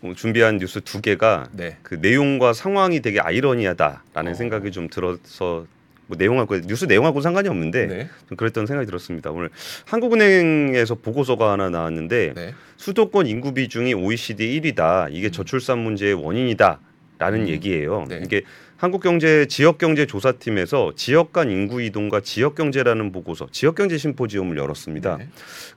뭐 0.00 0.14
준비한 0.14 0.58
뉴스 0.58 0.80
두 0.82 1.00
개가 1.00 1.48
네. 1.52 1.78
그 1.82 1.94
내용과 1.94 2.52
상황이 2.52 3.00
되게 3.00 3.20
아이러니하다라는 3.20 4.32
어. 4.32 4.34
생각이 4.34 4.70
좀 4.72 4.88
들어서 4.88 5.66
뭐 6.06 6.16
내용하고 6.18 6.60
뉴스 6.60 6.84
내용하고 6.84 7.20
상관이 7.20 7.48
없는데 7.48 7.86
네. 7.86 8.08
좀 8.28 8.36
그랬던 8.36 8.66
생각이 8.66 8.86
들었습니다. 8.86 9.30
오늘 9.30 9.50
한국은행에서 9.86 10.96
보고서가 10.96 11.52
하나 11.52 11.70
나왔는데 11.70 12.32
네. 12.34 12.54
수도권 12.76 13.26
인구 13.26 13.54
비중이 13.54 13.94
OECD 13.94 14.60
1위다. 14.60 15.08
이게 15.10 15.28
음. 15.28 15.32
저출산 15.32 15.78
문제의 15.78 16.14
원인이다라는 16.14 17.42
음. 17.42 17.48
얘기예요. 17.48 18.04
네. 18.08 18.20
이게 18.24 18.42
한국경제 18.76 19.46
지역경제 19.46 20.06
조사팀에서 20.06 20.92
지역 20.96 21.32
간 21.32 21.50
인구 21.50 21.80
이동과 21.80 22.20
지역경제라는 22.20 23.12
보고서, 23.12 23.46
지역경제 23.50 23.96
심포지엄을 23.96 24.58
열었습니다. 24.58 25.16
네. 25.18 25.28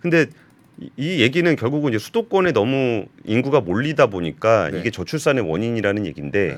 근데 0.02 0.26
이- 0.82 0.90
이 0.98 1.22
얘기는 1.22 1.56
결국은 1.56 1.92
이제 1.94 2.00
수도권에 2.00 2.52
너무 2.52 3.06
인구가 3.24 3.62
몰리다 3.62 4.08
보니까 4.08 4.70
네. 4.72 4.80
이게 4.80 4.90
저출산의 4.92 5.50
원인이라는 5.50 6.06
얘기인데 6.06 6.48
네. 6.56 6.58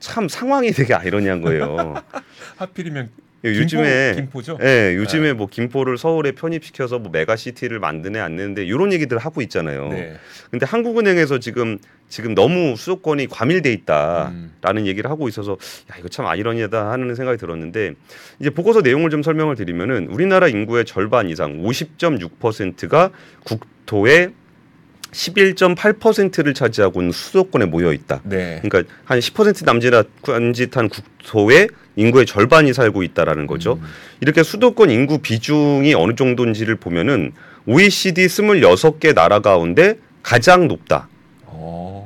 참 0.00 0.28
상황이 0.28 0.72
되게 0.72 0.94
아이러니한 0.94 1.42
거예요. 1.42 1.94
하필이면 2.56 3.10
요즘에 3.42 4.14
김포, 4.16 4.42
죠 4.42 4.58
예, 4.62 4.94
요즘에 4.96 5.32
뭐 5.32 5.46
김포를 5.46 5.96
서울에 5.96 6.32
편입시켜서 6.32 6.98
뭐 6.98 7.10
메가시티를 7.10 7.78
만드네 7.78 8.18
안 8.18 8.36
내는데 8.36 8.64
이런 8.64 8.92
얘기들 8.92 9.16
하고 9.18 9.40
있잖아요. 9.42 9.88
네. 9.88 10.16
근데 10.50 10.66
한국은행에서 10.66 11.38
지금 11.38 11.78
지금 12.08 12.34
너무 12.34 12.76
수도권이 12.76 13.28
과밀돼 13.28 13.72
있다라는 13.72 14.82
음. 14.82 14.86
얘기를 14.86 15.10
하고 15.10 15.28
있어서 15.28 15.52
야 15.90 15.96
이거 15.98 16.08
참 16.08 16.26
아이러니하다 16.26 16.90
하는 16.90 17.14
생각이 17.14 17.38
들었는데 17.38 17.94
이제 18.40 18.50
보고서 18.50 18.82
내용을 18.82 19.08
좀 19.10 19.22
설명을 19.22 19.56
드리면은 19.56 20.08
우리나라 20.08 20.48
인구의 20.48 20.84
절반 20.84 21.30
이상 21.30 21.62
50.6%가 21.62 23.10
국토의 23.44 24.32
11.8%를 25.12 26.54
차지하고 26.54 27.00
있는 27.00 27.12
수도권에 27.12 27.66
모여 27.66 27.92
있다. 27.92 28.20
네. 28.24 28.60
그러니까 28.62 28.92
한 29.04 29.18
10% 29.18 29.64
남짓 29.64 29.92
남짓한 30.26 30.88
국토의 30.88 31.68
인구의 31.96 32.26
절반이 32.26 32.72
살고 32.72 33.02
있다라는 33.02 33.46
거죠. 33.46 33.74
음. 33.74 33.86
이렇게 34.20 34.42
수도권 34.42 34.90
인구 34.90 35.18
비중이 35.18 35.94
어느 35.94 36.14
정도인지를 36.14 36.76
보면은 36.76 37.32
OECD 37.66 38.26
26개 38.26 39.14
나라 39.14 39.40
가운데 39.40 39.96
가장 40.22 40.68
높다 40.68 41.08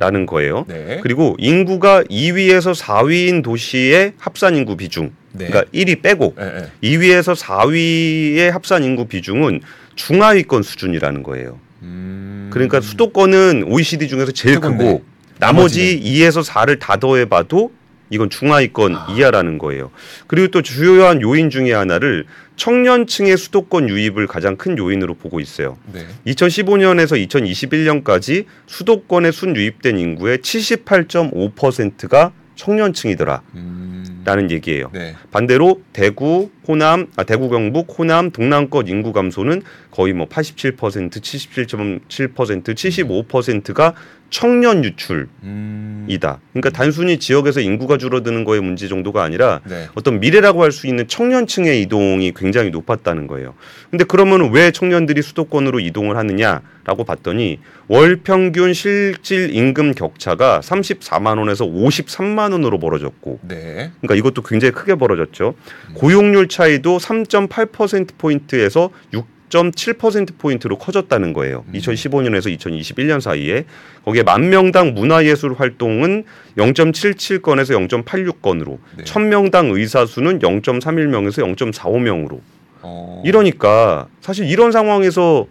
라는 0.00 0.23
어. 0.23 0.26
거예요. 0.26 0.64
네. 0.66 1.00
그리고 1.02 1.37
인구가 1.38 2.02
2위에서 2.04 2.75
4위인 2.78 3.42
도시의 3.42 4.14
합산 4.18 4.56
인구 4.56 4.76
비중, 4.76 5.12
네. 5.32 5.46
그러니까 5.46 5.70
1위 5.73 6.02
빼고 6.02 6.34
네, 6.37 6.44
네. 6.44 6.70
2위에서 6.82 7.37
4위의 7.37 8.50
합산 8.50 8.82
인구 8.82 9.06
비중은 9.06 9.61
중하위권 9.94 10.62
수준이라는 10.62 11.23
거예요. 11.23 11.58
음. 11.84 12.50
그러니까 12.52 12.80
수도권은 12.80 13.64
OECD 13.68 14.08
중에서 14.08 14.32
제일 14.32 14.56
최고인데. 14.56 14.84
크고 14.84 15.04
나머지 15.38 16.00
2에서 16.00 16.44
4를 16.44 16.78
다 16.78 16.96
더해봐도 16.96 17.72
이건 18.10 18.30
중하위권 18.30 18.94
아. 18.94 19.06
이하라는 19.10 19.58
거예요. 19.58 19.90
그리고 20.26 20.48
또 20.48 20.62
주요한 20.62 21.20
요인 21.22 21.50
중에 21.50 21.72
하나를 21.72 22.26
청년층의 22.56 23.36
수도권 23.36 23.88
유입을 23.88 24.26
가장 24.26 24.56
큰 24.56 24.78
요인으로 24.78 25.14
보고 25.14 25.40
있어요. 25.40 25.76
네. 25.92 26.06
2015년에서 26.26 27.28
2021년까지 27.28 28.44
수도권에 28.66 29.32
순 29.32 29.56
유입된 29.56 29.98
인구의 29.98 30.38
78.5%가 30.38 32.32
청년층이더라라는 32.54 33.42
음. 33.56 34.48
얘기예요. 34.50 34.90
네. 34.92 35.16
반대로 35.32 35.80
대구, 35.92 36.50
호남, 36.66 37.06
아 37.16 37.25
대구 37.25 37.49
경북, 37.49 37.99
호남, 37.99 38.30
동남권 38.30 38.88
인구 38.88 39.12
감소는 39.12 39.62
거의 39.90 40.12
뭐 40.12 40.26
87%, 40.28 40.76
77.7%, 41.11 42.75
75%가 42.75 43.94
청년 44.30 44.83
유출이다. 44.85 45.28
음. 45.44 46.06
그러니까 46.09 46.71
단순히 46.71 47.18
지역에서 47.18 47.61
인구가 47.61 47.99
줄어드는 47.99 48.42
거의 48.42 48.61
문제 48.61 48.88
정도가 48.88 49.23
아니라 49.23 49.61
네. 49.64 49.87
어떤 49.94 50.18
미래라고 50.18 50.62
할 50.62 50.75
수 50.75 50.88
있는 50.88 51.06
청년층의 51.06 51.83
이동이 51.83 52.33
굉장히 52.35 52.71
높았다는 52.71 53.28
거예요. 53.28 53.54
근데 53.90 54.02
그러면 54.02 54.50
왜 54.52 54.73
청년들이 54.73 55.23
수도권으로 55.23 55.78
이동을 55.78 56.16
하느냐라고 56.16 57.04
봤더니 57.06 57.61
월 57.87 58.16
평균 58.16 58.73
실질 58.75 59.54
임금 59.54 59.92
격차가 59.92 60.61
34만 60.64 61.38
원에서 61.38 61.64
53만 61.64 62.50
원으로 62.50 62.80
벌어졌고 62.80 63.38
네. 63.42 63.92
그러니까 64.00 64.16
이것도 64.16 64.42
굉장히 64.42 64.73
크게 64.73 64.97
벌어졌죠. 64.97 65.54
고용률 65.94 66.49
차이도 66.54 66.99
3.8% 66.99 68.16
포인트에서 68.16 68.90
6.7% 69.12 70.38
포인트로 70.38 70.78
커졌다는 70.78 71.32
거예요. 71.32 71.64
음. 71.66 71.73
2015년에서 71.75 72.56
2021년 72.56 73.20
사이에 73.20 73.64
거기에 74.04 74.23
만 74.23 74.50
명당 74.50 74.94
문화예술 74.94 75.54
활동은 75.54 76.25
0.77건에서 76.56 77.88
0.86건으로 77.88 78.78
네. 78.96 79.04
1000명당 79.04 79.75
의사 79.75 80.06
수는 80.06 80.38
0.31명에서 80.38 81.56
0.45명으로. 81.56 82.38
어. 82.82 83.23
이러니까 83.25 84.06
사실 84.20 84.49
이런 84.49 84.70
상황에서 84.70 85.46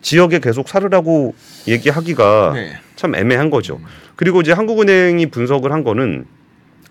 지역에 0.00 0.40
계속 0.40 0.68
살으라고 0.68 1.34
얘기하기가 1.68 2.52
네. 2.54 2.72
참 2.96 3.14
애매한 3.14 3.50
거죠. 3.50 3.76
음. 3.76 3.84
그리고 4.16 4.40
이제 4.40 4.52
한국은행이 4.52 5.26
분석을 5.26 5.72
한 5.72 5.84
거는 5.84 6.26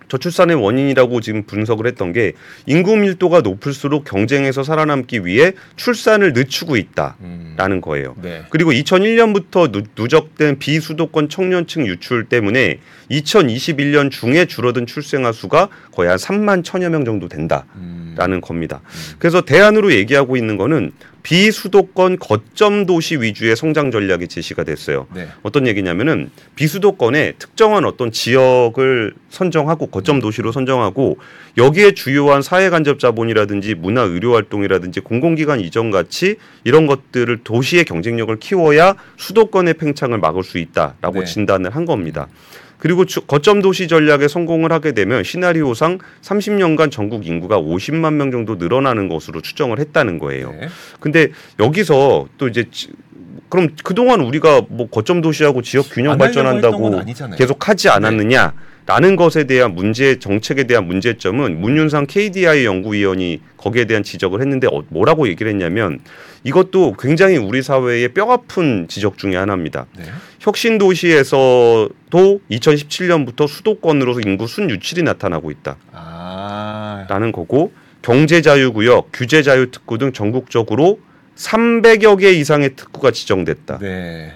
저출산의 0.07 0.55
원인이라고 0.55 1.21
지금 1.21 1.43
분석을 1.43 1.87
했던 1.87 2.13
게 2.13 2.33
인구 2.65 2.95
밀도가 2.95 3.41
높을수록 3.41 4.03
경쟁에서 4.05 4.63
살아남기 4.63 5.25
위해 5.25 5.53
출산을 5.75 6.33
늦추고 6.33 6.77
있다라는 6.77 7.77
음. 7.77 7.81
거예요. 7.81 8.15
네. 8.21 8.43
그리고 8.49 8.71
2001년부터 8.71 9.71
누 9.95 10.07
적된 10.07 10.59
비수도권 10.59 11.29
청년층 11.29 11.87
유출 11.87 12.25
때문에 12.25 12.79
2021년 13.11 14.11
중에 14.11 14.45
줄어든 14.45 14.85
출생아 14.85 15.31
수가 15.31 15.69
거의 15.91 16.09
한 16.09 16.17
3만 16.17 16.63
천여 16.63 16.89
명 16.89 17.05
정도 17.05 17.27
된다라는 17.27 17.65
음. 17.75 18.41
겁니다. 18.41 18.81
음. 18.83 19.15
그래서 19.19 19.41
대안으로 19.41 19.93
얘기하고 19.93 20.37
있는 20.37 20.57
거는 20.57 20.91
비수도권 21.23 22.19
거점 22.19 22.85
도시 22.85 23.15
위주의 23.15 23.55
성장 23.55 23.91
전략이 23.91 24.27
제시가 24.27 24.65
됐어요. 24.65 25.07
네. 25.15 25.27
어떤 25.41 25.67
얘기냐면은 25.67 26.29
비수도권에 26.55 27.33
특정한 27.39 27.85
어떤 27.85 28.11
지역을 28.11 29.13
선정하고 29.29 29.87
거점 29.87 30.19
도시로 30.19 30.51
선정하고 30.51 31.17
여기에 31.57 31.93
주요한 31.93 32.41
사회 32.41 32.69
간접 32.69 32.99
자본이라든지 32.99 33.75
문화 33.75 34.01
의료 34.01 34.33
활동이라든지 34.35 34.99
공공기관 34.99 35.61
이전 35.61 35.91
같이 35.91 36.35
이런 36.65 36.87
것들을 36.87 37.39
도시의 37.43 37.85
경쟁력을 37.85 38.37
키워야 38.39 38.95
수도권의 39.17 39.75
팽창을 39.75 40.17
막을 40.19 40.43
수 40.43 40.57
있다라고 40.57 41.19
네. 41.19 41.25
진단을 41.25 41.73
한 41.73 41.85
겁니다. 41.85 42.27
그리고 42.83 43.05
주- 43.05 43.21
거점 43.21 43.61
도시 43.61 43.87
전략에 43.87 44.27
성공을 44.27 44.73
하게 44.73 44.91
되면 44.91 45.23
시나리오상 45.23 45.99
30년간 46.21 46.91
전국 46.91 47.25
인구가 47.25 47.57
50만 47.57 48.15
명 48.15 48.29
정도 48.29 48.55
늘어나는 48.55 49.07
것으로 49.07 49.39
추정을 49.39 49.79
했다는 49.79 50.19
거예요. 50.19 50.51
네. 50.51 50.67
근데 50.99 51.29
여기서 51.61 52.27
또 52.37 52.49
이제 52.49 52.65
지- 52.71 52.89
그럼 53.47 53.69
그동안 53.85 54.19
우리가 54.19 54.63
뭐 54.67 54.89
거점 54.89 55.21
도시하고 55.21 55.61
지역 55.61 55.85
균형 55.91 56.17
발전한다고. 56.17 56.89
계속 57.37 57.69
하지 57.69 57.87
않았느냐라는 57.87 59.15
것에 59.15 59.45
대한 59.45 59.73
문제 59.75 60.19
정책에 60.19 60.65
대한 60.65 60.85
문제점은 60.85 61.61
문윤상 61.61 62.07
KDI 62.07 62.65
연구위원이 62.65 63.39
거기에 63.55 63.85
대한 63.85 64.03
지적을 64.03 64.41
했는데 64.41 64.67
어, 64.67 64.83
뭐라고 64.89 65.29
얘기를 65.29 65.49
했냐면 65.49 65.99
이것도 66.43 66.95
굉장히 66.99 67.37
우리 67.37 67.61
사회의 67.61 68.09
뼈아픈 68.09 68.87
지적 68.87 69.17
중에 69.17 69.35
하나입니다. 69.35 69.85
네. 69.97 70.03
혁신 70.39 70.77
도시에서도 70.77 71.89
2017년부터 72.11 73.47
수도권으로 73.47 74.19
인구 74.25 74.47
순유출이 74.47 75.03
나타나고 75.03 75.51
있다. 75.51 75.77
아. 75.93 77.05
라는 77.09 77.31
거고 77.31 77.71
경제 78.01 78.41
자유 78.41 78.73
구역, 78.73 79.09
규제 79.13 79.41
자유 79.41 79.71
특구 79.71 79.97
등 79.97 80.11
전국적으로 80.11 80.99
300여 81.37 82.19
개 82.19 82.31
이상의 82.31 82.75
특구가 82.75 83.11
지정됐다. 83.11 83.79
네. 83.79 84.33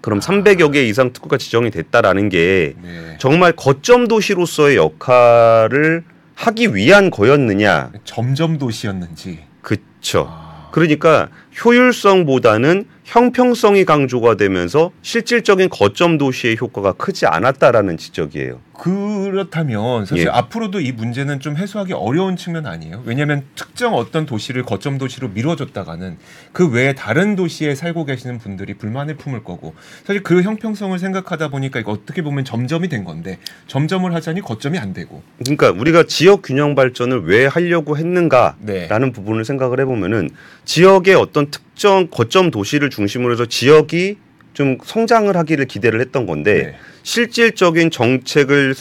그럼 0.00 0.20
300여 0.20 0.72
개 0.72 0.84
이상 0.84 1.12
특구가 1.12 1.38
지정이 1.38 1.70
됐다라는 1.70 2.28
게 2.28 2.74
네. 2.82 3.16
정말 3.18 3.52
거점 3.52 4.08
도시로서의 4.08 4.76
역할을 4.76 6.04
하기 6.34 6.74
위한 6.74 7.10
거였느냐? 7.10 7.92
점점 8.04 8.58
도시였는지. 8.58 9.40
그쵸. 9.60 10.26
아, 10.28 10.41
그러니까 10.72 11.28
효율성보다는 11.64 12.86
형평성이 13.04 13.84
강조가 13.84 14.36
되면서 14.36 14.90
실질적인 15.02 15.68
거점 15.68 16.18
도시의 16.18 16.56
효과가 16.60 16.92
크지 16.92 17.26
않았다라는 17.26 17.96
지적이에요. 17.96 18.60
그렇다면 18.82 20.06
사실 20.06 20.26
예. 20.26 20.30
앞으로도 20.30 20.80
이 20.80 20.90
문제는 20.90 21.38
좀 21.38 21.56
해소하기 21.56 21.92
어려운 21.92 22.36
측면 22.36 22.66
아니에요? 22.66 23.02
왜냐하면 23.04 23.44
특정 23.54 23.94
어떤 23.94 24.26
도시를 24.26 24.64
거점 24.64 24.98
도시로 24.98 25.28
미뤄줬다가는 25.28 26.16
그 26.52 26.68
외에 26.68 26.92
다른 26.92 27.36
도시에 27.36 27.76
살고 27.76 28.06
계시는 28.06 28.38
분들이 28.38 28.74
불만을 28.74 29.16
품을 29.16 29.44
거고 29.44 29.74
사실 30.04 30.24
그 30.24 30.42
형평성을 30.42 30.98
생각하다 30.98 31.48
보니까 31.48 31.78
이거 31.78 31.92
어떻게 31.92 32.22
보면 32.22 32.44
점점이 32.44 32.88
된 32.88 33.04
건데 33.04 33.38
점점을 33.68 34.12
하자니 34.12 34.40
거점이 34.40 34.78
안 34.78 34.92
되고 34.92 35.22
그러니까 35.38 35.70
우리가 35.70 36.04
지역 36.04 36.42
균형 36.42 36.74
발전을 36.74 37.24
왜 37.26 37.46
하려고 37.46 37.96
했는가라는 37.96 38.56
네. 38.62 39.12
부분을 39.12 39.44
생각을 39.44 39.78
해보면은 39.80 40.30
지역의 40.64 41.14
어떤 41.14 41.41
특정 41.50 42.08
거점 42.10 42.50
도시를 42.50 42.90
중심으로 42.90 43.32
해서 43.32 43.46
지역이 43.46 44.16
좀 44.54 44.78
성장을 44.84 45.34
하기를 45.36 45.66
기대를 45.66 46.00
했던 46.00 46.26
건데 46.26 46.62
네. 46.62 46.78
실질적인 47.02 47.90
정책을 47.90 48.74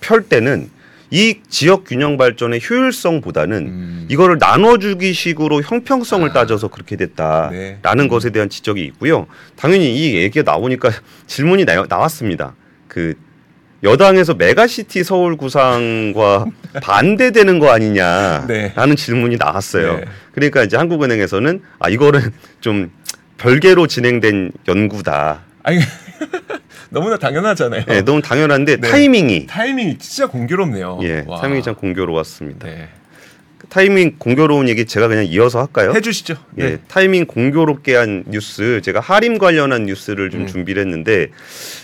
펼 0.00 0.22
때는 0.22 0.70
이 1.10 1.36
지역 1.48 1.84
균형 1.84 2.16
발전의 2.16 2.60
효율성보다는 2.68 3.56
음, 3.66 4.06
이거를 4.10 4.38
나눠주기 4.38 5.12
식으로 5.12 5.62
형평성을 5.62 6.28
아. 6.28 6.32
따져서 6.32 6.68
그렇게 6.68 6.96
됐다라는 6.96 7.78
네. 7.82 8.08
것에 8.08 8.30
대한 8.30 8.48
지적이 8.48 8.84
있고요. 8.86 9.26
당연히 9.54 9.94
이 9.94 10.16
얘기가 10.16 10.50
나오니까 10.50 10.90
질문이 11.28 11.64
나, 11.66 11.84
나왔습니다. 11.88 12.54
그 12.88 13.14
여당에서 13.82 14.34
메가시티 14.34 15.04
서울 15.04 15.36
구상과 15.36 16.46
반대되는 16.82 17.58
거 17.58 17.70
아니냐라는 17.70 18.46
네. 18.48 18.94
질문이 18.96 19.36
나왔어요. 19.36 19.98
네. 19.98 20.04
그러니까 20.32 20.62
이제 20.62 20.76
한국은행에서는 20.76 21.60
아 21.78 21.88
이거는 21.88 22.32
좀 22.60 22.90
별개로 23.38 23.86
진행된 23.86 24.52
연구다. 24.68 25.40
아니 25.62 25.80
너무나 26.90 27.18
당연하잖아요. 27.18 27.84
예, 27.88 28.02
너무 28.02 28.22
당연한데 28.22 28.76
네. 28.76 28.88
타이밍이 28.88 29.46
타이밍이 29.46 29.98
진짜 29.98 30.26
공교롭네요. 30.28 31.00
예, 31.02 31.24
와. 31.26 31.40
타이밍이 31.40 31.62
참 31.62 31.74
공교로웠습니다. 31.74 32.66
네. 32.68 32.88
타이밍 33.74 34.14
공교로운 34.20 34.68
얘기 34.68 34.84
제가 34.84 35.08
그냥 35.08 35.26
이어서 35.26 35.58
할까요? 35.58 35.90
해주시죠. 35.96 36.36
예, 36.58 36.62
네. 36.62 36.78
타이밍 36.86 37.26
공교롭게 37.26 37.96
한 37.96 38.22
뉴스 38.28 38.80
제가 38.84 39.00
하림 39.00 39.38
관련한 39.38 39.86
뉴스를 39.86 40.30
좀 40.30 40.42
음. 40.42 40.46
준비를 40.46 40.80
했는데 40.80 41.30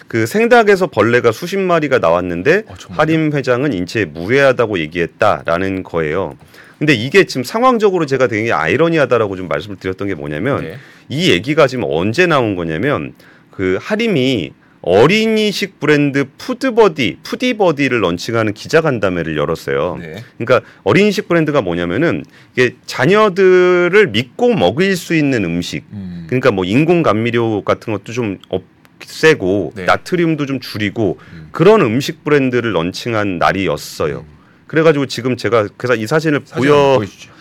그 0.06 0.24
생닭에서 0.24 0.86
벌레가 0.86 1.32
수십 1.32 1.58
마리가 1.58 1.98
나왔는데 1.98 2.62
어? 2.68 2.74
하림 2.90 3.32
회장은 3.32 3.72
인체에 3.72 4.04
무해하다고 4.04 4.78
얘기했다라는 4.78 5.82
거예요. 5.82 6.36
근데 6.78 6.94
이게 6.94 7.24
지금 7.24 7.42
상황적으로 7.42 8.06
제가 8.06 8.28
되게 8.28 8.52
아이러니하다라고 8.52 9.34
좀 9.34 9.48
말씀을 9.48 9.76
드렸던 9.76 10.06
게 10.06 10.14
뭐냐면 10.14 10.62
네. 10.62 10.76
이 11.08 11.32
얘기가 11.32 11.66
지금 11.66 11.82
언제 11.88 12.28
나온 12.28 12.54
거냐면 12.54 13.14
그 13.50 13.78
하림이 13.82 14.52
어린이식 14.82 15.78
브랜드 15.78 16.24
푸드버디, 16.38 17.18
푸디버디를 17.22 18.00
런칭하는 18.00 18.54
기자 18.54 18.80
간담회를 18.80 19.36
열었어요. 19.36 19.98
네. 20.00 20.22
그러니까 20.38 20.66
어린이식 20.84 21.28
브랜드가 21.28 21.60
뭐냐면은 21.60 22.24
이게 22.54 22.76
자녀들을 22.86 24.08
믿고 24.08 24.54
먹일 24.54 24.96
수 24.96 25.14
있는 25.14 25.44
음식. 25.44 25.84
음. 25.92 26.24
그러니까 26.26 26.50
뭐 26.50 26.64
인공 26.64 27.02
감미료 27.02 27.62
같은 27.62 27.92
것도 27.92 28.12
좀 28.12 28.38
없애고 28.48 29.72
네. 29.76 29.84
나트륨도 29.84 30.46
좀 30.46 30.60
줄이고 30.60 31.18
음. 31.32 31.48
그런 31.52 31.82
음식 31.82 32.24
브랜드를 32.24 32.72
런칭한 32.74 33.38
날이었어요. 33.38 34.24
그래가지고 34.66 35.06
지금 35.06 35.36
제가 35.36 35.68
그래서 35.76 36.00
이 36.00 36.06
사진을 36.06 36.40
보여 36.40 36.96
보여주죠. 36.96 37.39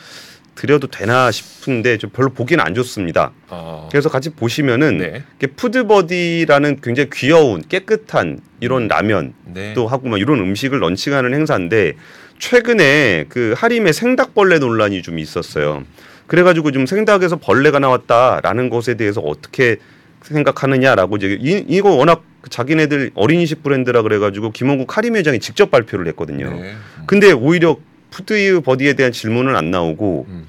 드려도 0.59 0.87
되나 0.87 1.31
싶은데 1.31 1.97
좀 1.97 2.09
별로 2.09 2.29
보기는 2.31 2.61
안 2.61 2.73
좋습니다. 2.73 3.31
어. 3.47 3.87
그래서 3.89 4.09
같이 4.09 4.29
보시면은 4.29 4.97
네. 4.97 5.23
푸드버디라는 5.55 6.81
굉장히 6.81 7.09
귀여운 7.13 7.61
깨끗한 7.61 8.41
이런 8.59 8.83
음. 8.83 8.87
라면 8.89 9.33
네. 9.45 9.73
또 9.73 9.87
하고 9.87 10.09
막 10.09 10.19
이런 10.19 10.39
음식을 10.39 10.79
런칭하는 10.79 11.33
행사인데 11.33 11.93
최근에 12.39 13.27
그 13.29 13.53
하림의 13.55 13.93
생닭벌레 13.93 14.59
논란이 14.59 15.01
좀 15.01 15.17
있었어요. 15.17 15.85
그래가지고 16.27 16.71
좀 16.71 16.85
생닭에서 16.85 17.37
벌레가 17.37 17.79
나왔다라는 17.79 18.69
것에 18.69 18.95
대해서 18.95 19.21
어떻게 19.21 19.77
생각하느냐라고 20.23 21.15
이제 21.15 21.37
이, 21.39 21.63
이거 21.69 21.91
워낙 21.91 22.23
자기네들 22.49 23.11
어린이식 23.15 23.63
브랜드라 23.63 24.01
그래가지고 24.01 24.51
김홍국 24.51 24.97
하림 24.97 25.15
회장이 25.15 25.39
직접 25.39 25.71
발표를 25.71 26.05
했거든요. 26.07 26.49
네. 26.49 26.73
음. 26.73 26.79
근데 27.05 27.31
오히려 27.31 27.77
푸드 28.09 28.61
버디에 28.61 28.93
대한 28.93 29.11
질문은 29.11 29.55
안 29.55 29.71
나오고 29.71 30.25
음. 30.29 30.47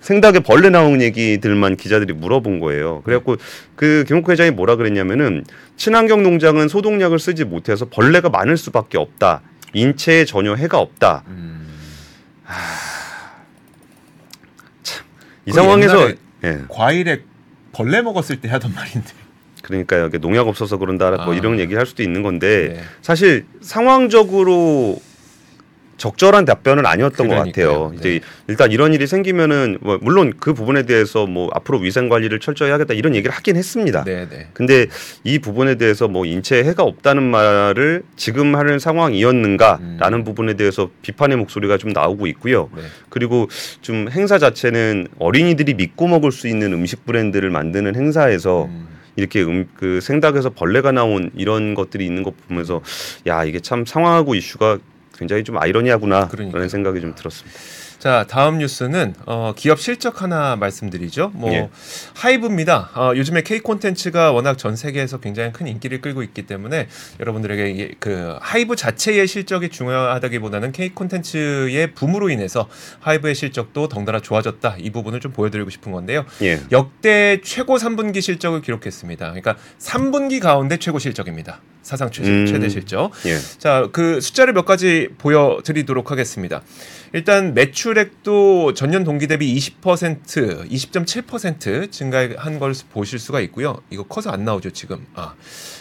생닭에 0.00 0.40
벌레 0.40 0.68
나온 0.68 1.00
얘기들만 1.00 1.76
기자들이 1.76 2.12
물어본 2.12 2.58
거예요. 2.58 3.02
그래갖고 3.02 3.36
그 3.76 4.04
김홍국 4.06 4.32
회장이 4.32 4.50
뭐라 4.50 4.76
그랬냐면은 4.76 5.44
친환경 5.76 6.22
농장은 6.22 6.68
소독약을 6.68 7.18
쓰지 7.18 7.44
못해서 7.44 7.86
벌레가 7.88 8.28
많을 8.28 8.56
수밖에 8.56 8.98
없다. 8.98 9.42
인체에 9.72 10.24
전혀 10.24 10.54
해가 10.54 10.78
없다. 10.78 11.22
음. 11.28 11.68
이그 15.46 15.54
상황에서 15.54 16.10
예. 16.44 16.62
과일에 16.68 17.22
벌레 17.72 18.02
먹었을 18.02 18.40
때 18.40 18.48
하던 18.48 18.74
말인데. 18.74 19.08
그러니까 19.62 20.00
여기 20.00 20.18
농약 20.18 20.48
없어서 20.48 20.76
그런다 20.76 21.10
뭐 21.10 21.32
아. 21.32 21.36
이런 21.36 21.60
얘기 21.60 21.76
할 21.76 21.86
수도 21.86 22.02
있는 22.02 22.22
건데 22.22 22.74
네. 22.74 22.82
사실 23.00 23.46
상황적으로 23.60 25.00
적절한 25.96 26.44
답변은 26.44 26.86
아니었던 26.86 27.28
것 27.28 27.34
그러니까요. 27.34 27.66
같아요. 27.68 27.90
네. 27.90 27.96
이제 27.98 28.20
일단 28.48 28.72
이런 28.72 28.92
일이 28.92 29.06
생기면은 29.06 29.78
뭐 29.80 29.98
물론 30.00 30.32
그 30.38 30.54
부분에 30.54 30.84
대해서 30.84 31.26
뭐 31.26 31.48
앞으로 31.52 31.78
위생 31.78 32.08
관리를 32.08 32.40
철저히 32.40 32.70
하겠다 32.70 32.94
이런 32.94 33.14
얘기를 33.14 33.34
하긴 33.34 33.56
했습니다. 33.56 34.04
네, 34.04 34.28
네. 34.28 34.48
근데 34.52 34.86
이 35.24 35.38
부분에 35.38 35.76
대해서 35.76 36.08
뭐 36.08 36.26
인체에 36.26 36.64
해가 36.64 36.82
없다는 36.82 37.22
말을 37.22 38.02
지금 38.16 38.56
하는 38.56 38.78
상황이었는가라는 38.78 40.18
음. 40.18 40.24
부분에 40.24 40.54
대해서 40.54 40.90
비판의 41.02 41.36
목소리가 41.38 41.78
좀 41.78 41.90
나오고 41.92 42.26
있고요. 42.28 42.68
네. 42.74 42.82
그리고 43.08 43.48
좀 43.80 44.08
행사 44.10 44.38
자체는 44.38 45.08
어린이들이 45.18 45.74
믿고 45.74 46.06
먹을 46.06 46.32
수 46.32 46.48
있는 46.48 46.72
음식 46.72 47.04
브랜드를 47.04 47.50
만드는 47.50 47.94
행사에서 47.96 48.64
음. 48.64 48.88
이렇게 49.16 49.42
음, 49.42 49.68
그 49.76 50.00
생닭에서 50.00 50.50
벌레가 50.50 50.90
나온 50.92 51.30
이런 51.36 51.74
것들이 51.74 52.06
있는 52.06 52.22
것 52.22 52.34
보면서 52.48 52.80
야 53.26 53.44
이게 53.44 53.60
참 53.60 53.84
상황하고 53.84 54.34
이슈가 54.34 54.78
굉장히 55.22 55.44
좀 55.44 55.56
아이러니하구나라는 55.58 56.28
그러니까요. 56.28 56.68
생각이 56.68 57.00
좀 57.00 57.14
들었습니다. 57.14 57.58
자 58.02 58.26
다음 58.28 58.58
뉴스는 58.58 59.14
어, 59.26 59.52
기업 59.56 59.78
실적 59.78 60.22
하나 60.22 60.56
말씀드리죠. 60.56 61.30
뭐 61.36 61.52
예. 61.52 61.68
하이브입니다. 62.14 62.90
어, 62.96 63.12
요즘에 63.14 63.42
K 63.42 63.60
콘텐츠가 63.60 64.32
워낙 64.32 64.58
전 64.58 64.74
세계에서 64.74 65.20
굉장히 65.20 65.52
큰 65.52 65.68
인기를 65.68 66.00
끌고 66.00 66.24
있기 66.24 66.48
때문에 66.48 66.88
여러분들에게 67.20 67.70
이- 67.70 67.94
그 68.00 68.36
하이브 68.40 68.74
자체의 68.74 69.28
실적이 69.28 69.68
중요하다기보다는 69.68 70.72
K 70.72 70.88
콘텐츠의 70.96 71.92
붐으로 71.94 72.28
인해서 72.30 72.68
하이브의 72.98 73.36
실적도 73.36 73.86
덩달아 73.86 74.18
좋아졌다. 74.18 74.78
이 74.80 74.90
부분을 74.90 75.20
좀 75.20 75.30
보여드리고 75.30 75.70
싶은 75.70 75.92
건데요. 75.92 76.24
예. 76.42 76.58
역대 76.72 77.40
최고 77.44 77.76
3분기 77.76 78.20
실적을 78.20 78.62
기록했습니다. 78.62 79.26
그러니까 79.26 79.54
3분기 79.78 80.40
가운데 80.40 80.76
최고 80.76 80.98
실적입니다. 80.98 81.60
사상 81.82 82.10
최, 82.10 82.22
음. 82.22 82.46
최대 82.46 82.68
실적. 82.68 83.12
예. 83.26 83.38
자, 83.58 83.88
그 83.92 84.20
숫자를 84.20 84.54
몇 84.54 84.64
가지 84.64 85.08
보여드리도록 85.18 86.10
하겠습니다. 86.10 86.62
일단 87.14 87.52
매출액도 87.52 88.72
전년 88.72 89.04
동기 89.04 89.26
대비 89.26 89.54
20%, 89.54 90.70
20.7% 90.70 91.92
증가한 91.92 92.58
걸 92.58 92.72
보실 92.90 93.18
수가 93.18 93.40
있고요. 93.40 93.82
이거 93.90 94.02
커서 94.04 94.30
안 94.30 94.46
나오죠 94.46 94.70
지금. 94.70 95.06
아, 95.14 95.34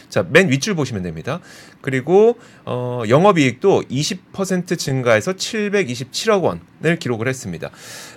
자, 0.10 0.26
맨 0.30 0.50
윗줄 0.50 0.76
보시면 0.76 1.04
됩니다. 1.04 1.39
그리고 1.82 2.38
어, 2.65 3.04
영업이익도 3.08 3.84
20% 3.89 4.78
증가해서 4.78 5.34
727억 5.34 6.44
원을 6.44 6.98
기록을 6.98 7.28
했습니다. 7.28 7.70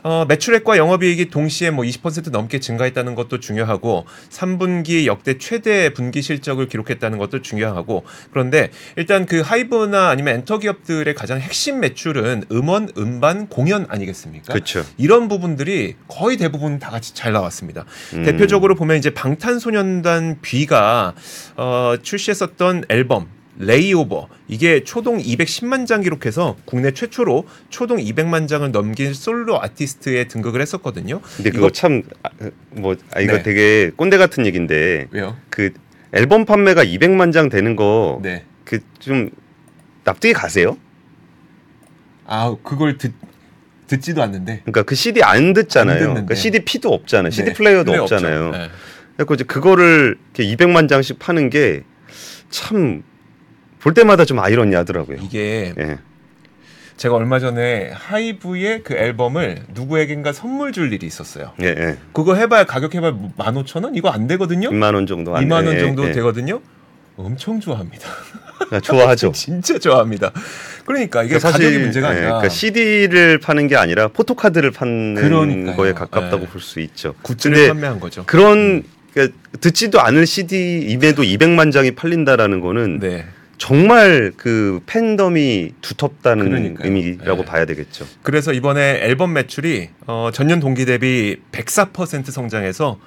어, 0.03 0.27
매출액과 0.29 0.77
영업이익이 0.77 1.31
동시에 1.31 1.71
뭐 1.71 1.85
20% 1.85 2.31
넘게 2.31 2.61
증가했다는 2.61 3.15
것도 3.15 3.41
중요하고 3.41 4.05
3분기 4.31 5.07
역대 5.07 5.39
최대 5.39 5.93
분기 5.93 6.23
실적을 6.23 6.69
기록했다는 6.69 7.19
것도 7.19 7.43
중요하고 7.43 8.05
그런데 8.31 8.71
일단 8.97 9.27
그 9.27 9.41
하이브나 9.41 10.09
아니면 10.09 10.35
엔터 10.37 10.59
기업들의 10.59 11.15
가장 11.15 11.41
핵심 11.41 11.81
매출은 11.81 12.45
음원, 12.53 12.91
음반, 12.99 13.49
공연 13.49 13.87
아니겠습니까? 13.89 14.53
그렇죠. 14.53 14.85
이런 14.99 15.29
부분들이 15.29 15.97
거의 16.09 16.37
대부분 16.37 16.79
다 16.79 16.91
같이 16.91 17.15
잘 17.15 17.33
나왔습니다. 17.33 17.85
음. 18.15 18.25
대표적으로 18.25 18.75
보면 18.75 18.99
이제 18.99 19.11
방탄소년단 19.11 20.39
B가 20.43 21.15
어, 21.57 21.95
출시했었던 22.03 22.85
앨범 22.89 23.29
레이오버 23.59 24.29
이게 24.49 24.83
초동 24.85 25.19
210만 25.19 25.87
장 25.87 26.01
기록해서 26.01 26.57
국내 26.65 26.91
최초로 26.91 27.47
초동 27.71 27.99
200만 27.99 28.49
장을 28.49 28.71
넘긴 28.73 29.15
솔로 29.15 29.63
아티스트에 29.63 30.25
등극을 30.25 30.61
했었거든요. 30.61 31.21
근데 31.37 31.51
그거 31.51 31.71
참뭐 31.71 32.03
아, 33.13 33.21
이거 33.21 33.37
네. 33.37 33.43
되게 33.43 33.91
꼰대 33.97 34.17
같은 34.17 34.47
얘기인데 34.47 35.07
왜요? 35.11 35.37
그 35.51 35.73
앨범 36.13 36.45
판매가 36.45 36.85
200만 36.85 37.33
장 37.33 37.49
되는 37.49 37.77
거 37.77 38.21
그좀 38.65 39.25
네. 39.27 39.31
납득이 40.05 40.33
가세요? 40.33 40.77
아 42.27 42.57
그걸 42.63 42.99
듣 42.99 43.13
듣지도 43.87 44.23
않는데. 44.23 44.61
그러니까 44.65 44.83
그 44.83 44.95
CD 44.95 45.23
안 45.23 45.53
듣잖아요. 45.53 45.99
안. 46.09 46.15
그러니까 46.15 46.35
CDP도 46.35 46.89
없잖아요. 46.89 47.31
CD 47.31 47.51
네. 47.51 47.53
플레이어도 47.53 47.93
플레이 47.93 48.01
없잖아요. 48.01 48.51
네. 48.51 48.69
그래서 49.17 49.35
이제 49.35 49.45
그거를 49.45 50.19
이렇게 50.35 50.57
200만 50.57 50.89
장씩 50.89 51.19
파는 51.19 51.51
게 51.51 51.83
참 52.55 53.03
볼 53.85 53.93
때마다 53.93 54.25
좀 54.25 54.39
아이러니하더라고요. 54.41 55.19
이게 55.21 55.75
예. 55.79 55.99
제가 56.97 57.17
얼마 57.17 57.39
전에 57.39 57.91
하이브의 57.93 58.83
그 58.83 58.95
앨범을 58.95 59.65
누구에겐가 59.75 60.33
선물 60.33 60.73
줄 60.73 60.91
일이 60.91 61.07
있었어요. 61.07 61.53
예, 61.61 61.67
예. 61.67 61.97
그거 62.15 62.35
해봐야 62.35 62.65
가격 62.65 62.95
해봐야 62.95 63.13
15,000원 63.37 63.95
이거 63.95 64.09
안 64.09 64.27
되거든요. 64.27 64.71
2만 64.71 64.95
원 64.95 65.07
정도 65.07 65.37
안 65.37 65.45
2만 65.45 65.67
원 65.67 65.75
예, 65.75 65.81
정도 65.81 66.09
예. 66.09 66.13
되거든요. 66.13 66.63
엄청 67.19 67.61
좋아합니다. 67.61 68.09
아, 68.71 68.81
좋아하죠. 68.81 69.33
진짜 69.37 69.79
좋아합니다. 69.79 70.33
그러니까 70.87 71.23
이게 71.23 71.37
그러니까 71.37 71.51
가격이 71.53 71.79
문제가 71.79 72.07
예, 72.07 72.11
아니라 72.13 72.27
그러니까 72.29 72.49
CD를 72.49 73.39
파는 73.39 73.67
게 73.67 73.77
아니라 73.77 74.09
포토카드를 74.09 74.71
파는 74.71 75.15
그러니까요. 75.17 75.77
거에 75.77 75.93
가깝다고 75.93 76.45
예. 76.45 76.47
볼수 76.47 76.81
있죠. 76.81 77.15
굿즈를 77.21 77.69
판매한 77.69 78.01
거죠. 78.01 78.25
그런 78.25 78.83
그러니까 79.13 79.37
듣지도 79.61 80.01
않을 80.01 80.25
CD 80.27 80.87
임에도 80.89 81.23
200만 81.23 81.71
장이 81.71 81.91
팔린다라는 81.91 82.61
거는 82.61 83.01
네. 83.01 83.27
정말 83.59 84.33
그 84.37 84.81
팬덤이 84.87 85.73
두텁다는 85.81 86.49
그러니까요. 86.49 86.87
의미라고 86.87 87.43
네. 87.43 87.45
봐야 87.45 87.65
되겠죠. 87.65 88.07
그래서 88.23 88.53
이번에 88.53 89.01
앨범 89.03 89.33
매출이 89.33 89.91
어, 90.07 90.31
전년 90.33 90.61
동기 90.61 90.85
대비 90.85 91.37
104% 91.53 92.31
성장해서 92.31 92.99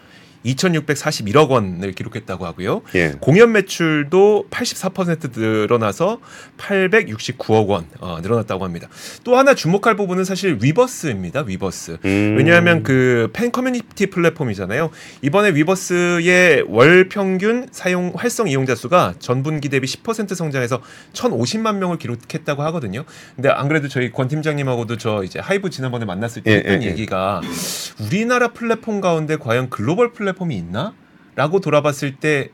2,641억 0.47 1.49
원을 1.49 1.91
기록했다고 1.93 2.45
하고요. 2.45 2.81
예. 2.95 3.13
공연 3.19 3.51
매출도 3.51 4.47
84% 4.49 5.39
늘어나서 5.39 6.19
869억 6.57 7.67
원 7.67 7.85
어, 7.99 8.19
늘어났다고 8.21 8.63
합니다. 8.63 8.87
또 9.23 9.37
하나 9.37 9.53
주목할 9.53 9.95
부분은 9.95 10.23
사실 10.23 10.57
위버스입니다. 10.61 11.41
위버스. 11.41 11.97
음. 12.05 12.35
왜냐하면 12.37 12.83
그 12.83 13.27
팬 13.33 13.51
커뮤니티 13.51 14.07
플랫폼이잖아요. 14.07 14.89
이번에 15.21 15.53
위버스의 15.53 16.65
월 16.67 17.09
평균 17.09 17.67
사용 17.71 18.13
활성 18.15 18.47
이용자 18.47 18.75
수가 18.75 19.13
전분기 19.19 19.69
대비 19.69 19.87
10% 19.87 20.35
성장해서 20.35 20.81
1,050만 21.13 21.75
명을 21.77 21.97
기록했다고 21.97 22.63
하거든요. 22.63 23.03
근데 23.35 23.49
안 23.49 23.67
그래도 23.67 23.87
저희 23.87 24.11
권 24.11 24.27
팀장님하고도 24.27 24.97
저 24.97 25.23
이제 25.23 25.39
하이브 25.39 25.69
지난번에 25.69 26.05
만났을 26.05 26.43
때 26.43 26.51
예, 26.51 26.55
했던 26.57 26.81
예, 26.83 26.87
예. 26.87 26.91
얘기가 26.91 27.41
우리나라 27.99 28.49
플랫폼 28.49 29.01
가운데 29.01 29.37
과연 29.37 29.69
글로벌 29.69 30.13
플랫폼 30.13 30.36
이 30.51 30.57
있나? 30.57 30.93
라고 31.35 31.59
돌아봤을 31.59 32.15
때 32.15 32.49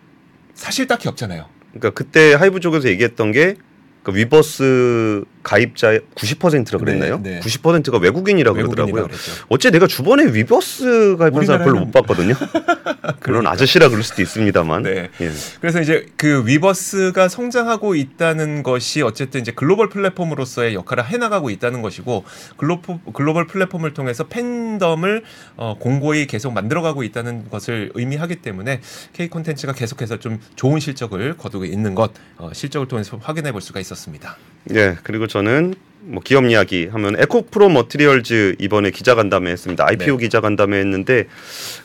사실 0.53 0.87
딱히 0.87 1.07
없잖아요. 1.07 1.47
그러니까 1.71 1.89
그때 1.91 2.33
하이브 2.33 2.59
쪽에서 2.59 2.87
얘기했던 2.89 3.31
게 3.31 3.55
그 4.03 4.13
위버스 4.13 5.23
가입자의 5.43 6.01
90%라 6.15 6.79
그랬나요? 6.79 7.19
네, 7.21 7.35
네. 7.35 7.39
90%가 7.41 7.97
외국인이라고 7.97 8.57
외국인이라 8.57 8.85
그러더라고요. 8.85 9.17
어째 9.49 9.69
내가 9.71 9.87
주변에 9.87 10.33
위버스 10.33 11.17
가입한 11.17 11.45
사람 11.45 11.63
별로 11.63 11.79
못 11.79 11.91
봤거든요. 11.91 12.33
물론 13.33 13.47
아저씨라 13.47 13.89
그럴 13.89 14.03
수도 14.03 14.21
있습니다만. 14.21 14.83
네. 14.83 15.09
예. 15.21 15.31
그래서 15.59 15.81
이제 15.81 16.05
그 16.17 16.45
위버스가 16.45 17.27
성장하고 17.27 17.95
있다는 17.95 18.63
것이 18.63 19.01
어쨌든 19.01 19.41
이제 19.41 19.51
글로벌 19.51 19.89
플랫폼으로서의 19.89 20.75
역할을 20.75 21.05
해나가고 21.05 21.49
있다는 21.49 21.81
것이고 21.81 22.23
글로포, 22.57 22.99
글로벌 23.13 23.47
플랫폼을 23.47 23.93
통해서 23.93 24.25
팬덤을 24.25 25.23
어, 25.57 25.77
공고히 25.79 26.27
계속 26.27 26.53
만들어가고 26.53 27.03
있다는 27.03 27.49
것을 27.49 27.91
의미하기 27.95 28.37
때문에 28.37 28.81
K 29.13 29.29
콘텐츠가 29.29 29.73
계속해서 29.73 30.19
좀 30.19 30.39
좋은 30.55 30.79
실적을 30.79 31.35
거두고 31.35 31.65
있는 31.65 31.95
것 31.95 32.11
어, 32.37 32.51
실적을 32.53 32.87
통해서 32.87 33.17
확인해 33.17 33.51
볼 33.51 33.61
수가 33.61 33.79
있었습니다. 33.79 34.37
예. 34.71 34.95
그리고 35.03 35.27
저는 35.33 35.73
뭐 36.01 36.21
기업 36.23 36.45
이야기 36.45 36.85
하면 36.85 37.19
에코프로 37.19 37.67
머티리얼즈 37.69 38.57
이번에 38.59 38.91
기자간담회 38.91 39.49
했습니다. 39.49 39.83
IPO 39.87 40.17
네. 40.17 40.25
기자간담회 40.25 40.77
했는데 40.77 41.25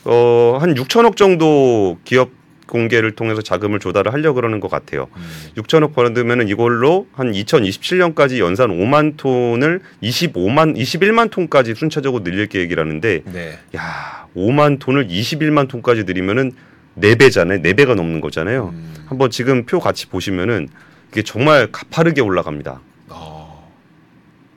어, 0.05 0.59
한 0.61 0.75
6천억 0.75 1.15
정도 1.15 1.97
기업 2.03 2.29
공개를 2.67 3.13
통해서 3.13 3.41
자금을 3.41 3.79
조달을 3.79 4.13
하려 4.13 4.33
고 4.33 4.35
그러는 4.35 4.59
것 4.59 4.69
같아요. 4.69 5.07
6천억 5.57 5.95
벌어들면은 5.95 6.47
이걸로 6.47 7.07
한 7.13 7.31
2027년까지 7.31 8.37
연산 8.37 8.69
5만 8.69 9.17
톤을 9.17 9.81
25만 10.03 10.77
21만 10.77 11.31
톤까지 11.31 11.73
순차적으로 11.73 12.23
늘릴 12.23 12.45
계획이라는데 12.45 13.23
네. 13.25 13.57
야, 13.75 14.27
5만 14.35 14.77
톤을 14.77 15.07
21만 15.07 15.67
톤까지 15.67 16.03
늘리면은 16.03 16.51
4배잖아요. 17.01 17.63
4배가 17.63 17.95
넘는 17.95 18.21
거잖아요. 18.21 18.73
음, 18.75 18.93
한번 19.07 19.31
지금 19.31 19.65
표 19.65 19.79
같이 19.79 20.07
보시면은 20.07 20.67
이게 21.11 21.23
정말 21.23 21.71
가파르게 21.71 22.21
올라갑니다. 22.21 22.81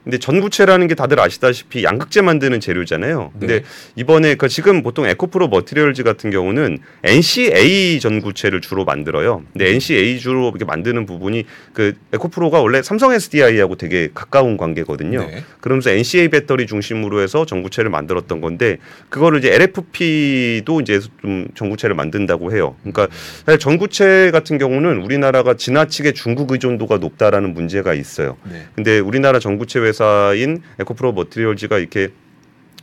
어, 0.03 0.05
근데 0.05 0.19
전구체라는 0.19 0.89
게 0.89 0.95
다들 0.95 1.21
아시다시피 1.21 1.85
양극재 1.85 2.23
만드는 2.23 2.61
재료잖아요. 2.61 3.33
근데 3.39 3.61
네. 3.61 3.65
이번에 3.97 4.35
그 4.35 4.49
지금 4.49 4.83
보통 4.83 5.07
에코프로 5.07 5.49
머티리얼즈 5.49 6.03
같은 6.03 6.31
경우는 6.31 6.79
NCA 7.05 8.01
전구체를 8.01 8.61
주로 8.61 8.85
만들어요. 8.85 9.43
근데 9.53 9.71
NCA 9.73 10.19
주로 10.19 10.49
이렇게 10.49 10.65
만드는 10.65 11.07
부분이 11.07 11.45
그 11.73 11.95
에코프로가 12.13 12.61
원래 12.61 12.83
삼성 12.83 13.13
SDI하고 13.13 13.77
되게 13.77 14.09
가까운 14.13 14.57
관계거든요. 14.57 15.21
네. 15.21 15.45
그러면서 15.61 15.91
NCA 15.91 16.29
배터리 16.29 16.67
중심으로 16.67 17.21
해서 17.21 17.47
전구체를 17.47 17.91
만들었던 17.91 18.41
건데 18.41 18.79
그거를 19.09 19.39
이제 19.39 19.55
LFP도 19.55 20.81
이제 20.81 21.01
좀 21.21 21.49
전구체를 21.55 21.95
만든다고 21.95 22.53
해요. 22.53 22.77
그러니까 22.83 23.09
사실 23.47 23.59
전구체 23.59 24.31
같은 24.33 24.59
경우는 24.59 25.03
우리나라가 25.03 25.55
지나치게 25.55 26.13
중국 26.13 26.51
의존도가 26.51 26.99
높다라는 26.99 27.55
문제가 27.55 27.95
있어요. 27.95 28.37
네. 28.45 28.67
근데 28.75 28.99
우리나라 28.99 29.39
전구체 29.39 29.81
회사인 29.97 30.63
에코프로 30.79 31.13
머티리얼즈가 31.13 31.79
이렇게 31.79 32.09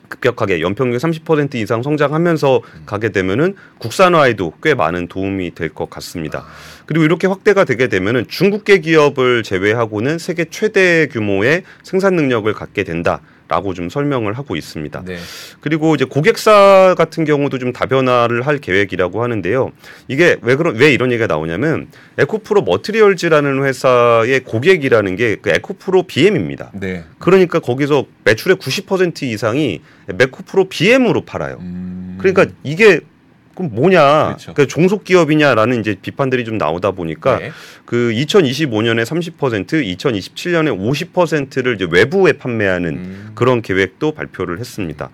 급격하게 0.08 0.62
연평균 0.62 0.98
30% 0.98 1.56
이상 1.56 1.84
성장하면서 1.84 2.62
가게 2.88 3.10
되면은 3.10 3.56
국산화에도 3.78 4.54
꽤 4.64 4.74
많은 4.74 5.08
도움이 5.08 5.54
될 5.54 5.70
것 5.70 5.90
같습니다. 5.90 6.46
그리고 6.88 7.06
이렇게 7.06 7.28
확대가 7.28 7.64
되게 7.64 7.88
되면은 7.88 8.26
중국계 8.28 8.80
기업을 8.80 9.44
제외하고는 9.44 10.18
세계 10.18 10.46
최대 10.46 11.08
규모의 11.08 11.64
생산 11.84 12.16
능력을 12.16 12.52
갖게 12.54 12.84
된다 12.84 13.22
라고 13.50 13.74
좀 13.74 13.90
설명을 13.90 14.34
하고 14.38 14.56
있습니다. 14.56 15.02
네. 15.06 15.18
그리고 15.60 15.96
이제 15.96 16.06
고객사 16.06 16.96
같은 16.98 17.26
경우도 17.26 17.58
좀 17.58 17.74
다변화를 17.74 18.46
할 18.46 18.60
계획이라고 18.60 19.24
하는데요. 19.24 19.72
이게 20.08 20.38
왜 20.42 20.56
그런 20.56 20.76
왜 20.76 20.94
이런 20.94 21.12
얘기가 21.12 21.28
나오냐면 21.28 21.88
에코프로 22.18 22.62
머티리얼즈라는 22.62 23.64
회사의 23.64 24.42
고객이라는 24.42 25.16
게 25.16 25.40
그 25.42 25.50
에코프로 25.50 26.04
BM입니다. 26.04 26.72
네. 26.74 27.04
그러니까 27.18 27.60
거기서 27.60 28.06
매출의 28.24 28.58
90% 28.58 29.24
이상이 29.24 29.82
에코프로 30.08 30.66
BM으로 30.70 31.22
팔아요. 31.22 31.58
음, 31.62 32.18
그러니까 32.20 32.46
이게 32.64 33.00
그럼 33.60 33.76
뭐냐? 33.76 34.26
그렇죠. 34.28 34.54
그 34.54 34.68
종속 34.68 35.04
기업이냐라는 35.04 35.82
이제 35.82 35.94
비판들이 36.02 36.46
좀 36.46 36.58
나오다 36.58 36.92
보니까 36.92 37.40
네. 37.40 37.52
그 37.84 38.14
2025년에 38.16 39.04
30%, 39.04 39.68
2027년에 39.98 41.12
50%를 41.14 41.76
이제 41.76 41.86
외부에 41.92 42.34
판매하는 42.34 42.90
음, 42.94 43.32
그런 43.36 43.62
계획도 43.62 44.14
발표를 44.14 44.60
했습니다. 44.60 45.10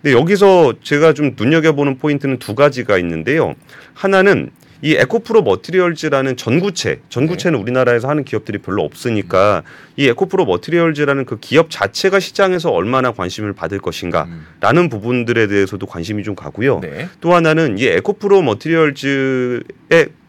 근데 0.00 0.16
여기서 0.16 0.76
제가 0.82 1.12
좀 1.12 1.34
눈여겨 1.38 1.72
보는 1.72 1.98
포인트는 1.98 2.38
두 2.38 2.54
가지가 2.54 2.96
있는데요. 2.96 3.54
하나는 3.92 4.50
이 4.82 4.94
에코프로 4.94 5.42
머티리얼즈라는 5.42 6.36
전구체, 6.36 7.00
전구체는 7.08 7.58
네. 7.58 7.62
우리나라에서 7.62 8.08
하는 8.08 8.24
기업들이 8.24 8.58
별로 8.58 8.82
없으니까 8.82 9.62
이 9.96 10.08
에코프로 10.08 10.46
머티리얼즈라는 10.46 11.26
그 11.26 11.38
기업 11.38 11.70
자체가 11.70 12.18
시장에서 12.20 12.70
얼마나 12.70 13.12
관심을 13.12 13.52
받을 13.52 13.78
것인가라는 13.78 14.82
음, 14.82 14.88
부분들에 14.88 15.46
대해서도 15.48 15.86
관심이 15.86 16.22
좀 16.22 16.34
가고요. 16.34 16.80
네. 16.80 17.08
또 17.20 17.34
하나는 17.34 17.78
이 17.78 17.86
에코프로 17.86 18.42
머티리얼즈의 18.42 19.60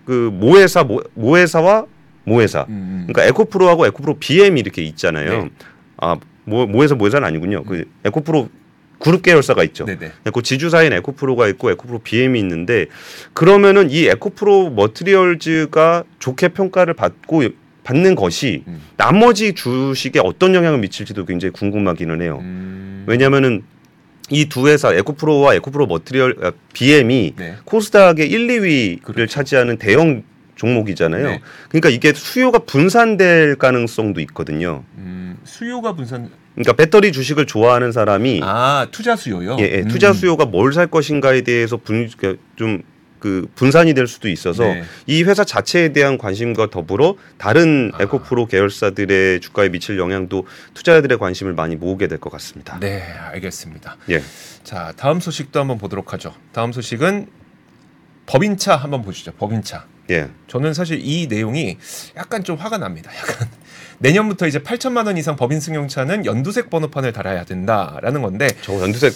그 0.06 0.30
모회사 0.34 0.84
모, 0.84 1.02
모회사와 1.14 1.86
모회사 2.26 2.66
음, 2.68 3.08
그러니까 3.08 3.26
에코프로하고 3.30 3.86
에코프로 3.88 4.18
BM이 4.20 4.60
이렇게 4.60 4.82
있잖아요. 4.84 5.44
네. 5.44 5.50
아, 5.98 6.18
모, 6.44 6.66
모에서 6.66 6.96
모회사는 6.96 7.26
아니군요. 7.26 7.64
그 7.64 7.86
에코프로 8.04 8.50
그룹 9.02 9.24
계열사가 9.24 9.64
있죠. 9.66 9.86
네네. 9.86 10.12
그 10.32 10.42
지주사인 10.42 10.94
에코프로가 10.94 11.48
있고 11.50 11.72
에코프로 11.72 12.00
BM이 12.00 12.40
있는데 12.40 12.86
그러면은 13.34 13.90
이 13.90 14.06
에코프로 14.06 14.70
머티리얼즈가 14.70 16.04
좋게 16.20 16.50
평가를 16.50 16.94
받고 16.94 17.44
받는 17.84 18.14
것이 18.16 18.64
음. 18.68 18.80
나머지 18.96 19.54
주식에 19.54 20.20
어떤 20.24 20.54
영향을 20.54 20.80
미칠지도 20.80 21.26
굉장히 21.26 21.52
궁금하기는 21.52 22.22
해요. 22.22 22.38
음, 22.42 23.06
왜냐하면은 23.08 23.64
이두 24.30 24.68
회사 24.68 24.94
에코프로와 24.94 25.56
에코프로 25.56 25.88
머티리얼 25.88 26.36
아, 26.44 26.52
BM이 26.74 27.34
네. 27.36 27.56
코스닥의 27.66 28.30
1, 28.30 28.48
2위를 28.48 29.02
그렇죠. 29.04 29.26
차지하는 29.26 29.78
대형 29.78 30.24
종목이잖아요. 30.56 31.28
네. 31.28 31.42
그러니까 31.70 31.90
이게 31.90 32.14
수요가 32.14 32.60
분산될 32.60 33.56
가능성도 33.56 34.22
있거든요. 34.22 34.84
음, 34.98 35.38
수요가 35.44 35.94
분산. 35.96 36.30
그러니까 36.56 36.74
배터리 36.74 37.12
주식을 37.12 37.46
좋아하는 37.46 37.92
사람이 37.92 38.42
아 38.44 38.88
투자 38.92 39.16
수요요. 39.16 39.58
예, 39.60 39.64
예, 39.64 39.80
음, 39.82 39.88
투자 39.88 40.14
수요가 40.14 40.46
뭘 40.46 40.74
살 40.74 40.88
것인가에 40.88 41.42
대해서 41.42 41.78
분, 41.78 42.10
그러니까 42.18 42.42
좀그 42.56 43.48
분산이 43.56 43.94
될 43.94 44.08
수도 44.08 44.28
있어서 44.30 44.64
네. 44.64 44.84
이 45.06 45.24
회사 45.24 45.44
자체에 45.44 45.94
대한 45.94 46.18
관심과 46.18 46.70
더불어 46.72 47.16
다른 47.38 47.92
아. 47.94 48.02
에코프로 48.04 48.48
계열사들의 48.48 49.40
주가에 49.42 49.70
미칠 49.70 49.98
영향도 49.98 50.46
투자자들의 50.74 51.18
관심을 51.20 51.54
많이 51.54 51.76
모으게 51.76 52.08
될 52.08 52.20
것 52.20 52.30
같습니다. 52.32 52.80
네, 52.80 53.02
알겠습니다. 53.32 53.98
예. 54.10 54.22
자, 54.64 54.92
다음 54.98 55.20
소식도 55.20 55.60
한번 55.60 55.78
보도록 55.78 56.14
하죠. 56.14 56.34
다음 56.52 56.72
소식은 56.72 57.28
법인차 58.26 58.76
한번 58.76 59.02
보시죠. 59.04 59.32
법인차. 59.34 59.86
예. 60.10 60.30
저는 60.48 60.74
사실 60.74 61.00
이 61.04 61.28
내용이 61.28 61.78
약간 62.18 62.44
좀 62.44 62.58
화가 62.58 62.78
납니다. 62.78 63.12
약간 63.16 63.48
내년부터 64.00 64.48
이제 64.48 64.60
8천만 64.60 65.06
원 65.06 65.18
이상 65.18 65.36
법인 65.36 65.60
승용차는 65.60 66.26
연두색 66.26 66.70
번호판을 66.70 67.14
달아야 67.14 67.46
된다라는 67.46 68.22
건데 68.22 68.48
저 68.62 68.74
연두색 68.82 69.14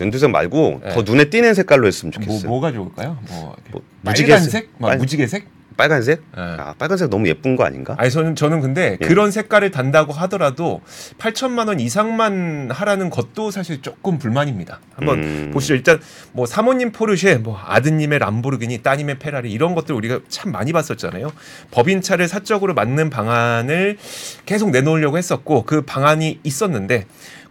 연두색 0.00 0.30
말고 0.30 0.80
네. 0.84 0.90
더 0.94 1.02
눈에 1.02 1.24
띄는 1.30 1.54
색깔로 1.54 1.86
했으면 1.86 2.12
뭐 2.14 2.22
좋겠어요. 2.24 2.48
뭐 2.48 2.60
가 2.60 2.70
좋을까요? 2.72 3.18
뭐, 3.28 3.56
뭐 3.70 3.82
무지개색? 4.02 4.28
빨간색? 4.28 4.70
뭐 4.78 4.90
빨- 4.90 4.98
무지개색? 4.98 5.46
빨간색? 5.78 6.22
예. 6.36 6.40
아, 6.40 6.74
빨간색 6.76 7.08
너무 7.08 7.28
예쁜 7.28 7.54
거 7.54 7.64
아닌가? 7.64 7.94
아니 7.98 8.10
저는 8.10 8.34
저는 8.34 8.60
근데 8.60 8.98
예. 9.00 9.06
그런 9.06 9.30
색깔을 9.30 9.70
단다고 9.70 10.12
하더라도 10.12 10.82
8천만 11.18 11.68
원 11.68 11.78
이상만 11.78 12.70
하라는 12.72 13.10
것도 13.10 13.52
사실 13.52 13.80
조금 13.80 14.18
불만입니다. 14.18 14.80
한번 14.96 15.22
음. 15.22 15.50
보시죠. 15.54 15.74
일단 15.74 16.00
뭐 16.32 16.46
사모님 16.46 16.90
포르쉐, 16.90 17.36
뭐 17.36 17.58
아드님의 17.64 18.18
람보르기니, 18.18 18.78
따님의 18.78 19.20
페라리 19.20 19.52
이런 19.52 19.76
것들 19.76 19.94
우리가 19.94 20.18
참 20.28 20.50
많이 20.50 20.72
봤었잖아요. 20.72 21.30
법인차를 21.70 22.26
사적으로 22.26 22.74
맞는 22.74 23.08
방안을 23.08 23.98
계속 24.46 24.70
내놓으려고 24.70 25.16
했었고 25.16 25.62
그 25.62 25.82
방안이 25.82 26.40
있었는데 26.42 27.06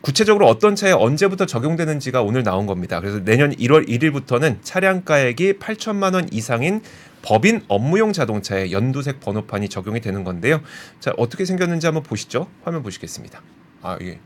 구체적으로 0.07 0.47
어떤 0.47 0.77
차에 0.77 0.93
언제부터 0.93 1.45
적용되는지가 1.45 2.21
오늘 2.21 2.41
나온 2.41 2.65
겁니다. 2.65 3.01
그래서 3.01 3.25
내년 3.25 3.53
1월 3.53 3.89
1일부터는 3.89 4.59
차량가액이 4.61 5.55
8천만 5.55 6.13
원 6.13 6.29
이상인 6.31 6.79
법인 7.21 7.61
업무용 7.67 8.13
자동차에 8.13 8.71
연두색 8.71 9.19
번호판이 9.19 9.67
적용이 9.67 9.99
되는 9.99 10.23
건데요. 10.23 10.61
자 11.01 11.13
어떻게 11.17 11.43
생겼는지 11.43 11.87
한번 11.87 12.03
보시죠. 12.03 12.47
화면 12.63 12.83
보시겠습니다. 12.83 13.41
아 13.81 13.97
이게 13.99 14.19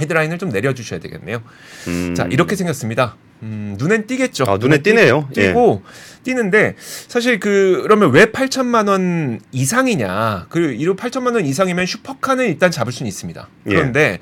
헤드라인을 0.00 0.38
좀 0.38 0.48
내려주셔야 0.48 0.98
되겠네요. 0.98 1.44
음. 1.86 2.16
자 2.16 2.26
이렇게 2.32 2.56
생겼습니다. 2.56 3.16
음, 3.44 3.76
눈엔 3.78 4.08
띄겠죠. 4.08 4.46
아, 4.48 4.56
눈에 4.56 4.82
띄네요. 4.82 5.28
예. 5.36 5.46
띄고 5.48 5.82
띄는데 6.24 6.74
사실 7.06 7.38
그 7.38 7.82
그러면 7.84 8.10
왜 8.10 8.26
8천만 8.26 8.88
원 8.88 9.38
이상이냐? 9.52 10.46
그 10.48 10.72
이로 10.72 10.96
8천만 10.96 11.34
원 11.34 11.46
이상이면 11.46 11.86
슈퍼카는 11.86 12.46
일단 12.46 12.72
잡을 12.72 12.92
수는 12.92 13.06
있습니다. 13.06 13.48
예. 13.66 13.70
그런데 13.70 14.18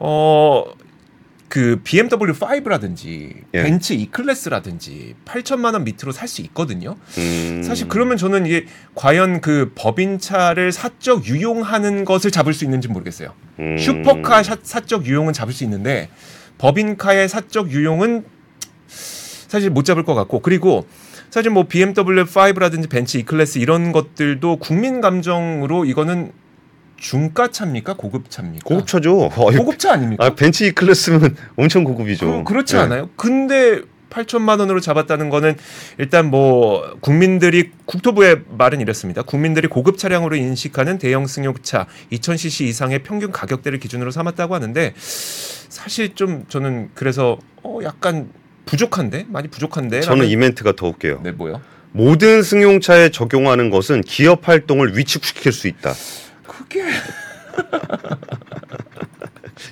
어. 0.00 0.64
그 1.48 1.80
BMW 1.82 2.32
5라든지 2.32 3.42
예. 3.54 3.62
벤츠 3.64 3.92
E 3.92 4.06
클래스라든지 4.06 5.16
8천만 5.24 5.72
원 5.72 5.82
밑으로 5.82 6.12
살 6.12 6.28
수 6.28 6.42
있거든요. 6.42 6.94
음. 7.18 7.60
사실 7.64 7.88
그러면 7.88 8.16
저는 8.16 8.46
이게 8.46 8.66
과연 8.94 9.40
그 9.40 9.72
법인차를 9.74 10.70
사적 10.70 11.26
유용하는 11.26 12.04
것을 12.04 12.30
잡을 12.30 12.54
수 12.54 12.62
있는지 12.64 12.86
모르겠어요. 12.86 13.34
음. 13.58 13.76
슈퍼카 13.76 14.44
사, 14.44 14.58
사적 14.62 15.06
유용은 15.06 15.32
잡을 15.32 15.52
수 15.52 15.64
있는데 15.64 16.08
법인카의 16.58 17.28
사적 17.28 17.72
유용은 17.72 18.24
사실 18.86 19.70
못 19.70 19.84
잡을 19.84 20.04
것 20.04 20.14
같고 20.14 20.42
그리고 20.42 20.86
사실 21.30 21.50
뭐 21.50 21.64
BMW 21.64 22.26
5라든지 22.26 22.88
벤츠 22.88 23.16
E 23.16 23.24
클래스 23.24 23.58
이런 23.58 23.90
것들도 23.90 24.58
국민 24.58 25.00
감정으로 25.00 25.84
이거는 25.84 26.30
중가차입니까 27.00 27.94
고급차입니까? 27.94 28.64
고급차죠. 28.64 29.22
어, 29.34 29.50
이거- 29.50 29.64
고급차 29.64 29.92
아닙니까? 29.92 30.24
아, 30.24 30.34
벤츠 30.34 30.64
E 30.64 30.70
클래스면 30.72 31.34
엄청 31.56 31.82
고급이죠. 31.82 32.44
그, 32.44 32.52
그렇지 32.52 32.76
예. 32.76 32.80
않아요? 32.80 33.08
근데 33.16 33.80
8천만 34.10 34.58
원으로 34.60 34.80
잡았다는 34.80 35.30
거는 35.30 35.56
일단 35.98 36.26
뭐 36.30 36.96
국민들이 37.00 37.70
국토부의 37.86 38.40
말은 38.50 38.80
이렇습니다. 38.80 39.22
국민들이 39.22 39.66
고급 39.68 39.98
차량으로 39.98 40.36
인식하는 40.36 40.98
대형 40.98 41.26
승용차 41.26 41.86
2000cc 42.12 42.64
이상의 42.66 43.02
평균 43.04 43.30
가격대를 43.32 43.78
기준으로 43.78 44.10
삼았다고 44.10 44.54
하는데 44.54 44.92
사실 44.96 46.14
좀 46.16 46.44
저는 46.48 46.90
그래서 46.94 47.38
어 47.62 47.78
약간 47.84 48.30
부족한데 48.66 49.26
많이 49.28 49.48
부족한데 49.48 50.00
저는 50.00 50.26
이 50.26 50.36
멘트가 50.36 50.72
더 50.76 50.88
웃겨요. 50.88 51.20
네 51.22 51.30
뭐요? 51.30 51.60
모든 51.92 52.42
승용차에 52.42 53.10
적용하는 53.10 53.70
것은 53.70 54.00
기업 54.02 54.48
활동을 54.48 54.96
위축시킬 54.98 55.52
수 55.52 55.68
있다. 55.68 55.92
그게 56.68 56.84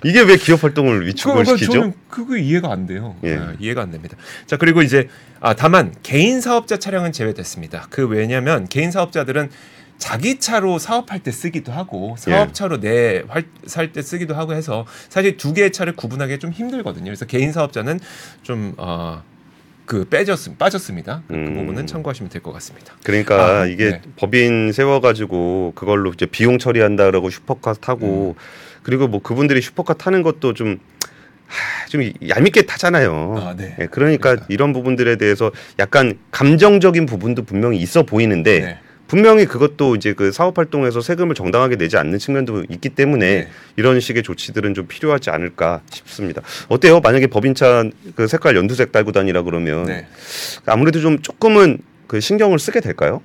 이게 0.04 0.20
왜 0.20 0.36
기업 0.36 0.62
활동을 0.62 1.06
위축을 1.06 1.44
그거 1.44 1.56
시키죠? 1.56 1.72
저는 1.72 1.94
그거 2.08 2.36
이해가 2.36 2.70
안 2.70 2.86
돼요. 2.86 3.16
예. 3.24 3.36
아, 3.36 3.54
이해가 3.58 3.82
안 3.82 3.90
됩니다. 3.90 4.16
자 4.46 4.56
그리고 4.56 4.82
이제 4.82 5.08
아 5.40 5.54
다만 5.54 5.94
개인 6.02 6.40
사업자 6.40 6.76
차량은 6.78 7.12
제외됐습니다. 7.12 7.86
그 7.90 8.06
왜냐하면 8.06 8.68
개인 8.68 8.90
사업자들은 8.90 9.50
자기 9.96 10.38
차로 10.38 10.78
사업할 10.78 11.20
때 11.24 11.32
쓰기도 11.32 11.72
하고 11.72 12.14
예. 12.28 12.30
사업차로 12.30 12.80
내 12.80 13.24
살 13.66 13.92
때 13.92 14.02
쓰기도 14.02 14.34
하고 14.34 14.54
해서 14.54 14.86
사실 15.08 15.36
두 15.36 15.52
개의 15.54 15.72
차를 15.72 15.94
구분하기 15.96 16.38
좀 16.38 16.52
힘들거든요. 16.52 17.04
그래서 17.04 17.24
개인 17.24 17.52
사업자는 17.52 17.98
좀 18.42 18.74
어, 18.76 19.22
그 19.88 20.04
빼졌 20.04 20.38
빠졌습니다. 20.58 21.22
그, 21.26 21.32
그 21.32 21.38
음. 21.40 21.54
부분은 21.54 21.86
참고하시면 21.86 22.28
될 22.28 22.42
것 22.42 22.52
같습니다. 22.52 22.92
그러니까 23.02 23.62
아, 23.62 23.66
이게 23.66 23.90
네. 23.92 24.02
법인 24.16 24.70
세워가지고 24.70 25.72
그걸로 25.74 26.10
이제 26.12 26.26
비용 26.26 26.58
처리한다라고 26.58 27.30
슈퍼카 27.30 27.72
타고 27.80 28.36
음. 28.38 28.40
그리고 28.82 29.08
뭐 29.08 29.20
그분들이 29.20 29.60
슈퍼카 29.60 29.94
타는 29.94 30.22
것도 30.22 30.54
좀. 30.54 30.78
하, 31.48 31.86
좀 31.86 32.02
얄밉게 32.28 32.66
타잖아요. 32.66 33.34
아, 33.38 33.54
네. 33.56 33.74
예, 33.80 33.86
그러니까 33.86 34.32
그러니까. 34.32 34.46
이런 34.50 34.74
부분들에 34.74 35.16
대해서 35.16 35.50
약간 35.78 36.18
감정적인 36.30 37.06
부분도 37.06 37.44
분명히 37.44 37.78
있어 37.78 38.02
보이는데 38.02 38.60
네. 38.60 38.78
분명히 39.08 39.46
그것도 39.46 39.96
이제 39.96 40.12
그 40.12 40.30
사업 40.30 40.58
활동에서 40.58 41.00
세금을 41.00 41.34
정당하게 41.34 41.76
내지 41.76 41.96
않는 41.96 42.18
측면도 42.18 42.64
있기 42.68 42.90
때문에 42.90 43.26
네. 43.26 43.48
이런 43.76 43.98
식의 43.98 44.22
조치들은 44.22 44.74
좀 44.74 44.86
필요하지 44.86 45.30
않을까 45.30 45.80
싶습니다. 45.90 46.42
어때요? 46.68 47.00
만약에 47.00 47.26
법인차 47.26 47.84
그 48.14 48.28
색깔 48.28 48.54
연두색 48.56 48.92
달고 48.92 49.12
다니라 49.12 49.42
그러면 49.42 49.86
네. 49.86 50.06
아무래도 50.66 51.00
좀 51.00 51.20
조금은 51.20 51.78
그 52.06 52.20
신경을 52.20 52.58
쓰게 52.58 52.80
될까요? 52.80 53.22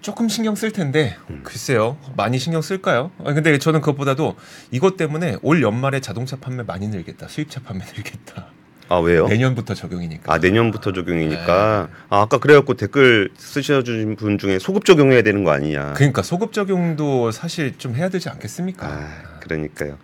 조금 0.00 0.28
신경 0.28 0.54
쓸 0.54 0.70
텐데 0.70 1.16
음. 1.30 1.40
글쎄요 1.44 1.96
많이 2.14 2.38
신경 2.38 2.60
쓸까요? 2.60 3.10
아, 3.24 3.32
근데 3.32 3.56
저는 3.56 3.80
그것보다도 3.80 4.36
이것 4.70 4.98
때문에 4.98 5.38
올 5.40 5.62
연말에 5.62 6.00
자동차 6.00 6.36
판매 6.36 6.62
많이 6.62 6.88
늘겠다 6.88 7.28
수입차 7.28 7.60
판매 7.62 7.86
늘겠다 7.86 8.48
아 8.88 8.98
왜요? 8.98 9.26
내년부터 9.26 9.74
적용이니까 9.74 10.32
아 10.32 10.38
내년부터 10.38 10.92
적용이니까 10.92 11.88
네. 11.90 11.96
아, 12.10 12.20
아까 12.20 12.38
그래갖고 12.38 12.74
댓글 12.74 13.30
쓰셔준 13.36 14.16
분 14.16 14.38
중에 14.38 14.58
소급 14.58 14.84
적용해야 14.84 15.22
되는 15.22 15.42
거 15.44 15.52
아니냐? 15.52 15.94
그러니까 15.94 16.22
소급 16.22 16.52
적용도 16.52 17.30
사실 17.30 17.78
좀 17.78 17.94
해야 17.94 18.08
되지 18.08 18.28
않겠습니까? 18.28 18.86
아 18.86 19.38
그러니까요. 19.40 19.98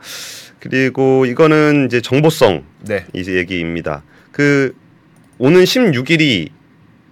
그리고 0.58 1.26
이거는 1.26 1.86
이제 1.86 2.00
정보성 2.00 2.64
네 2.80 3.06
이제 3.12 3.34
얘기입니다. 3.34 4.02
그 4.32 4.74
오는 5.38 5.62
16일이 5.62 6.50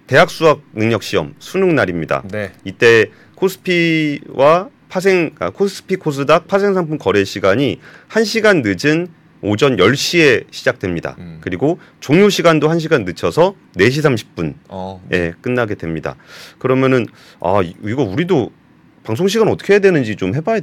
대학 0.07 0.29
수학 0.29 0.61
능력 0.73 1.03
시험 1.03 1.35
수능 1.39 1.75
날입니다. 1.75 2.23
네. 2.31 2.51
이때 2.63 3.11
코스피와 3.35 4.69
파생 4.89 5.35
아, 5.39 5.51
코스피 5.51 5.95
코스닥 5.95 6.47
파생 6.47 6.73
상품 6.73 6.97
거래 6.97 7.23
시간이 7.23 7.79
1시간 8.09 8.63
늦은 8.63 9.07
오전 9.41 9.77
10시에 9.77 10.45
시작됩니다. 10.51 11.15
음. 11.19 11.37
그리고 11.41 11.79
종료 11.99 12.29
시간도 12.29 12.67
1시간 12.69 13.05
늦춰서 13.05 13.55
4시 13.77 14.03
30분 14.35 14.53
어, 14.67 15.01
예, 15.13 15.33
끝나게 15.41 15.75
됩니다. 15.75 16.15
그러면은 16.57 17.05
아 17.41 17.61
이- 17.63 17.75
이거 17.85 18.03
우리도 18.03 18.51
방송 19.03 19.27
시간 19.27 19.47
어떻게 19.47 19.73
해야 19.73 19.79
되는지 19.79 20.15
좀 20.17 20.35
해봐야 20.35 20.59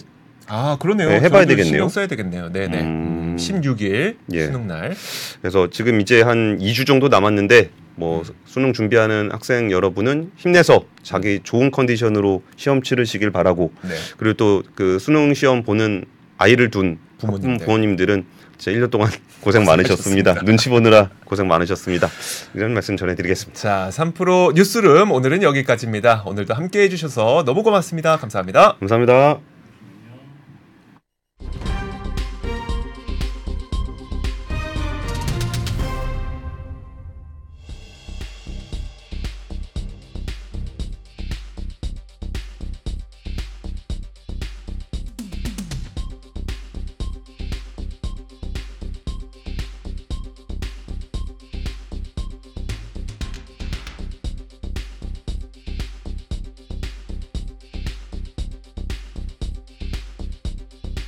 아 0.48 0.76
그러네요. 0.80 1.08
네, 1.08 1.20
해봐야 1.20 1.44
되겠네요. 1.46 1.64
신경 1.64 1.88
써야 1.88 2.06
되겠네요. 2.06 2.52
네네. 2.52 2.80
음. 2.80 2.86
음, 2.86 3.36
16일 3.38 4.16
예. 4.32 4.46
수능 4.46 4.66
날. 4.68 4.94
그래서 5.40 5.68
지금 5.70 6.00
이제 6.00 6.22
한 6.22 6.58
2주 6.58 6.86
정도 6.86 7.08
남았는데 7.08 7.70
뭐 7.96 8.20
음. 8.20 8.34
수능 8.44 8.72
준비하는 8.72 9.30
학생 9.32 9.70
여러분은 9.72 10.30
힘내서 10.36 10.84
자기 11.02 11.40
좋은 11.42 11.70
컨디션으로 11.70 12.42
시험 12.56 12.82
치르시길 12.82 13.30
바라고 13.30 13.72
네. 13.82 13.90
그리고 14.18 14.34
또 14.34 14.62
그 14.74 14.98
수능 14.98 15.32
시험 15.34 15.62
보는 15.64 16.04
아이를 16.38 16.70
둔 16.70 16.98
부모님들. 17.18 17.64
부모님들은 17.66 18.24
진짜 18.58 18.78
1년 18.78 18.90
동안 18.90 19.10
고생 19.40 19.64
많으셨습니다. 19.64 20.34
눈치 20.44 20.68
보느라 20.68 21.10
고생 21.24 21.48
많으셨습니다. 21.48 22.08
이런 22.54 22.74
말씀 22.74 22.96
전해드리겠습니다. 22.96 23.58
자, 23.58 23.88
3프로 23.92 24.54
뉴스룸 24.54 25.10
오늘은 25.12 25.42
여기까지입니다. 25.42 26.22
오늘도 26.26 26.54
함께 26.54 26.80
해주셔서 26.82 27.44
너무 27.44 27.62
고맙습니다. 27.62 28.16
감사합니다. 28.16 28.76
감사합니다. 28.78 29.55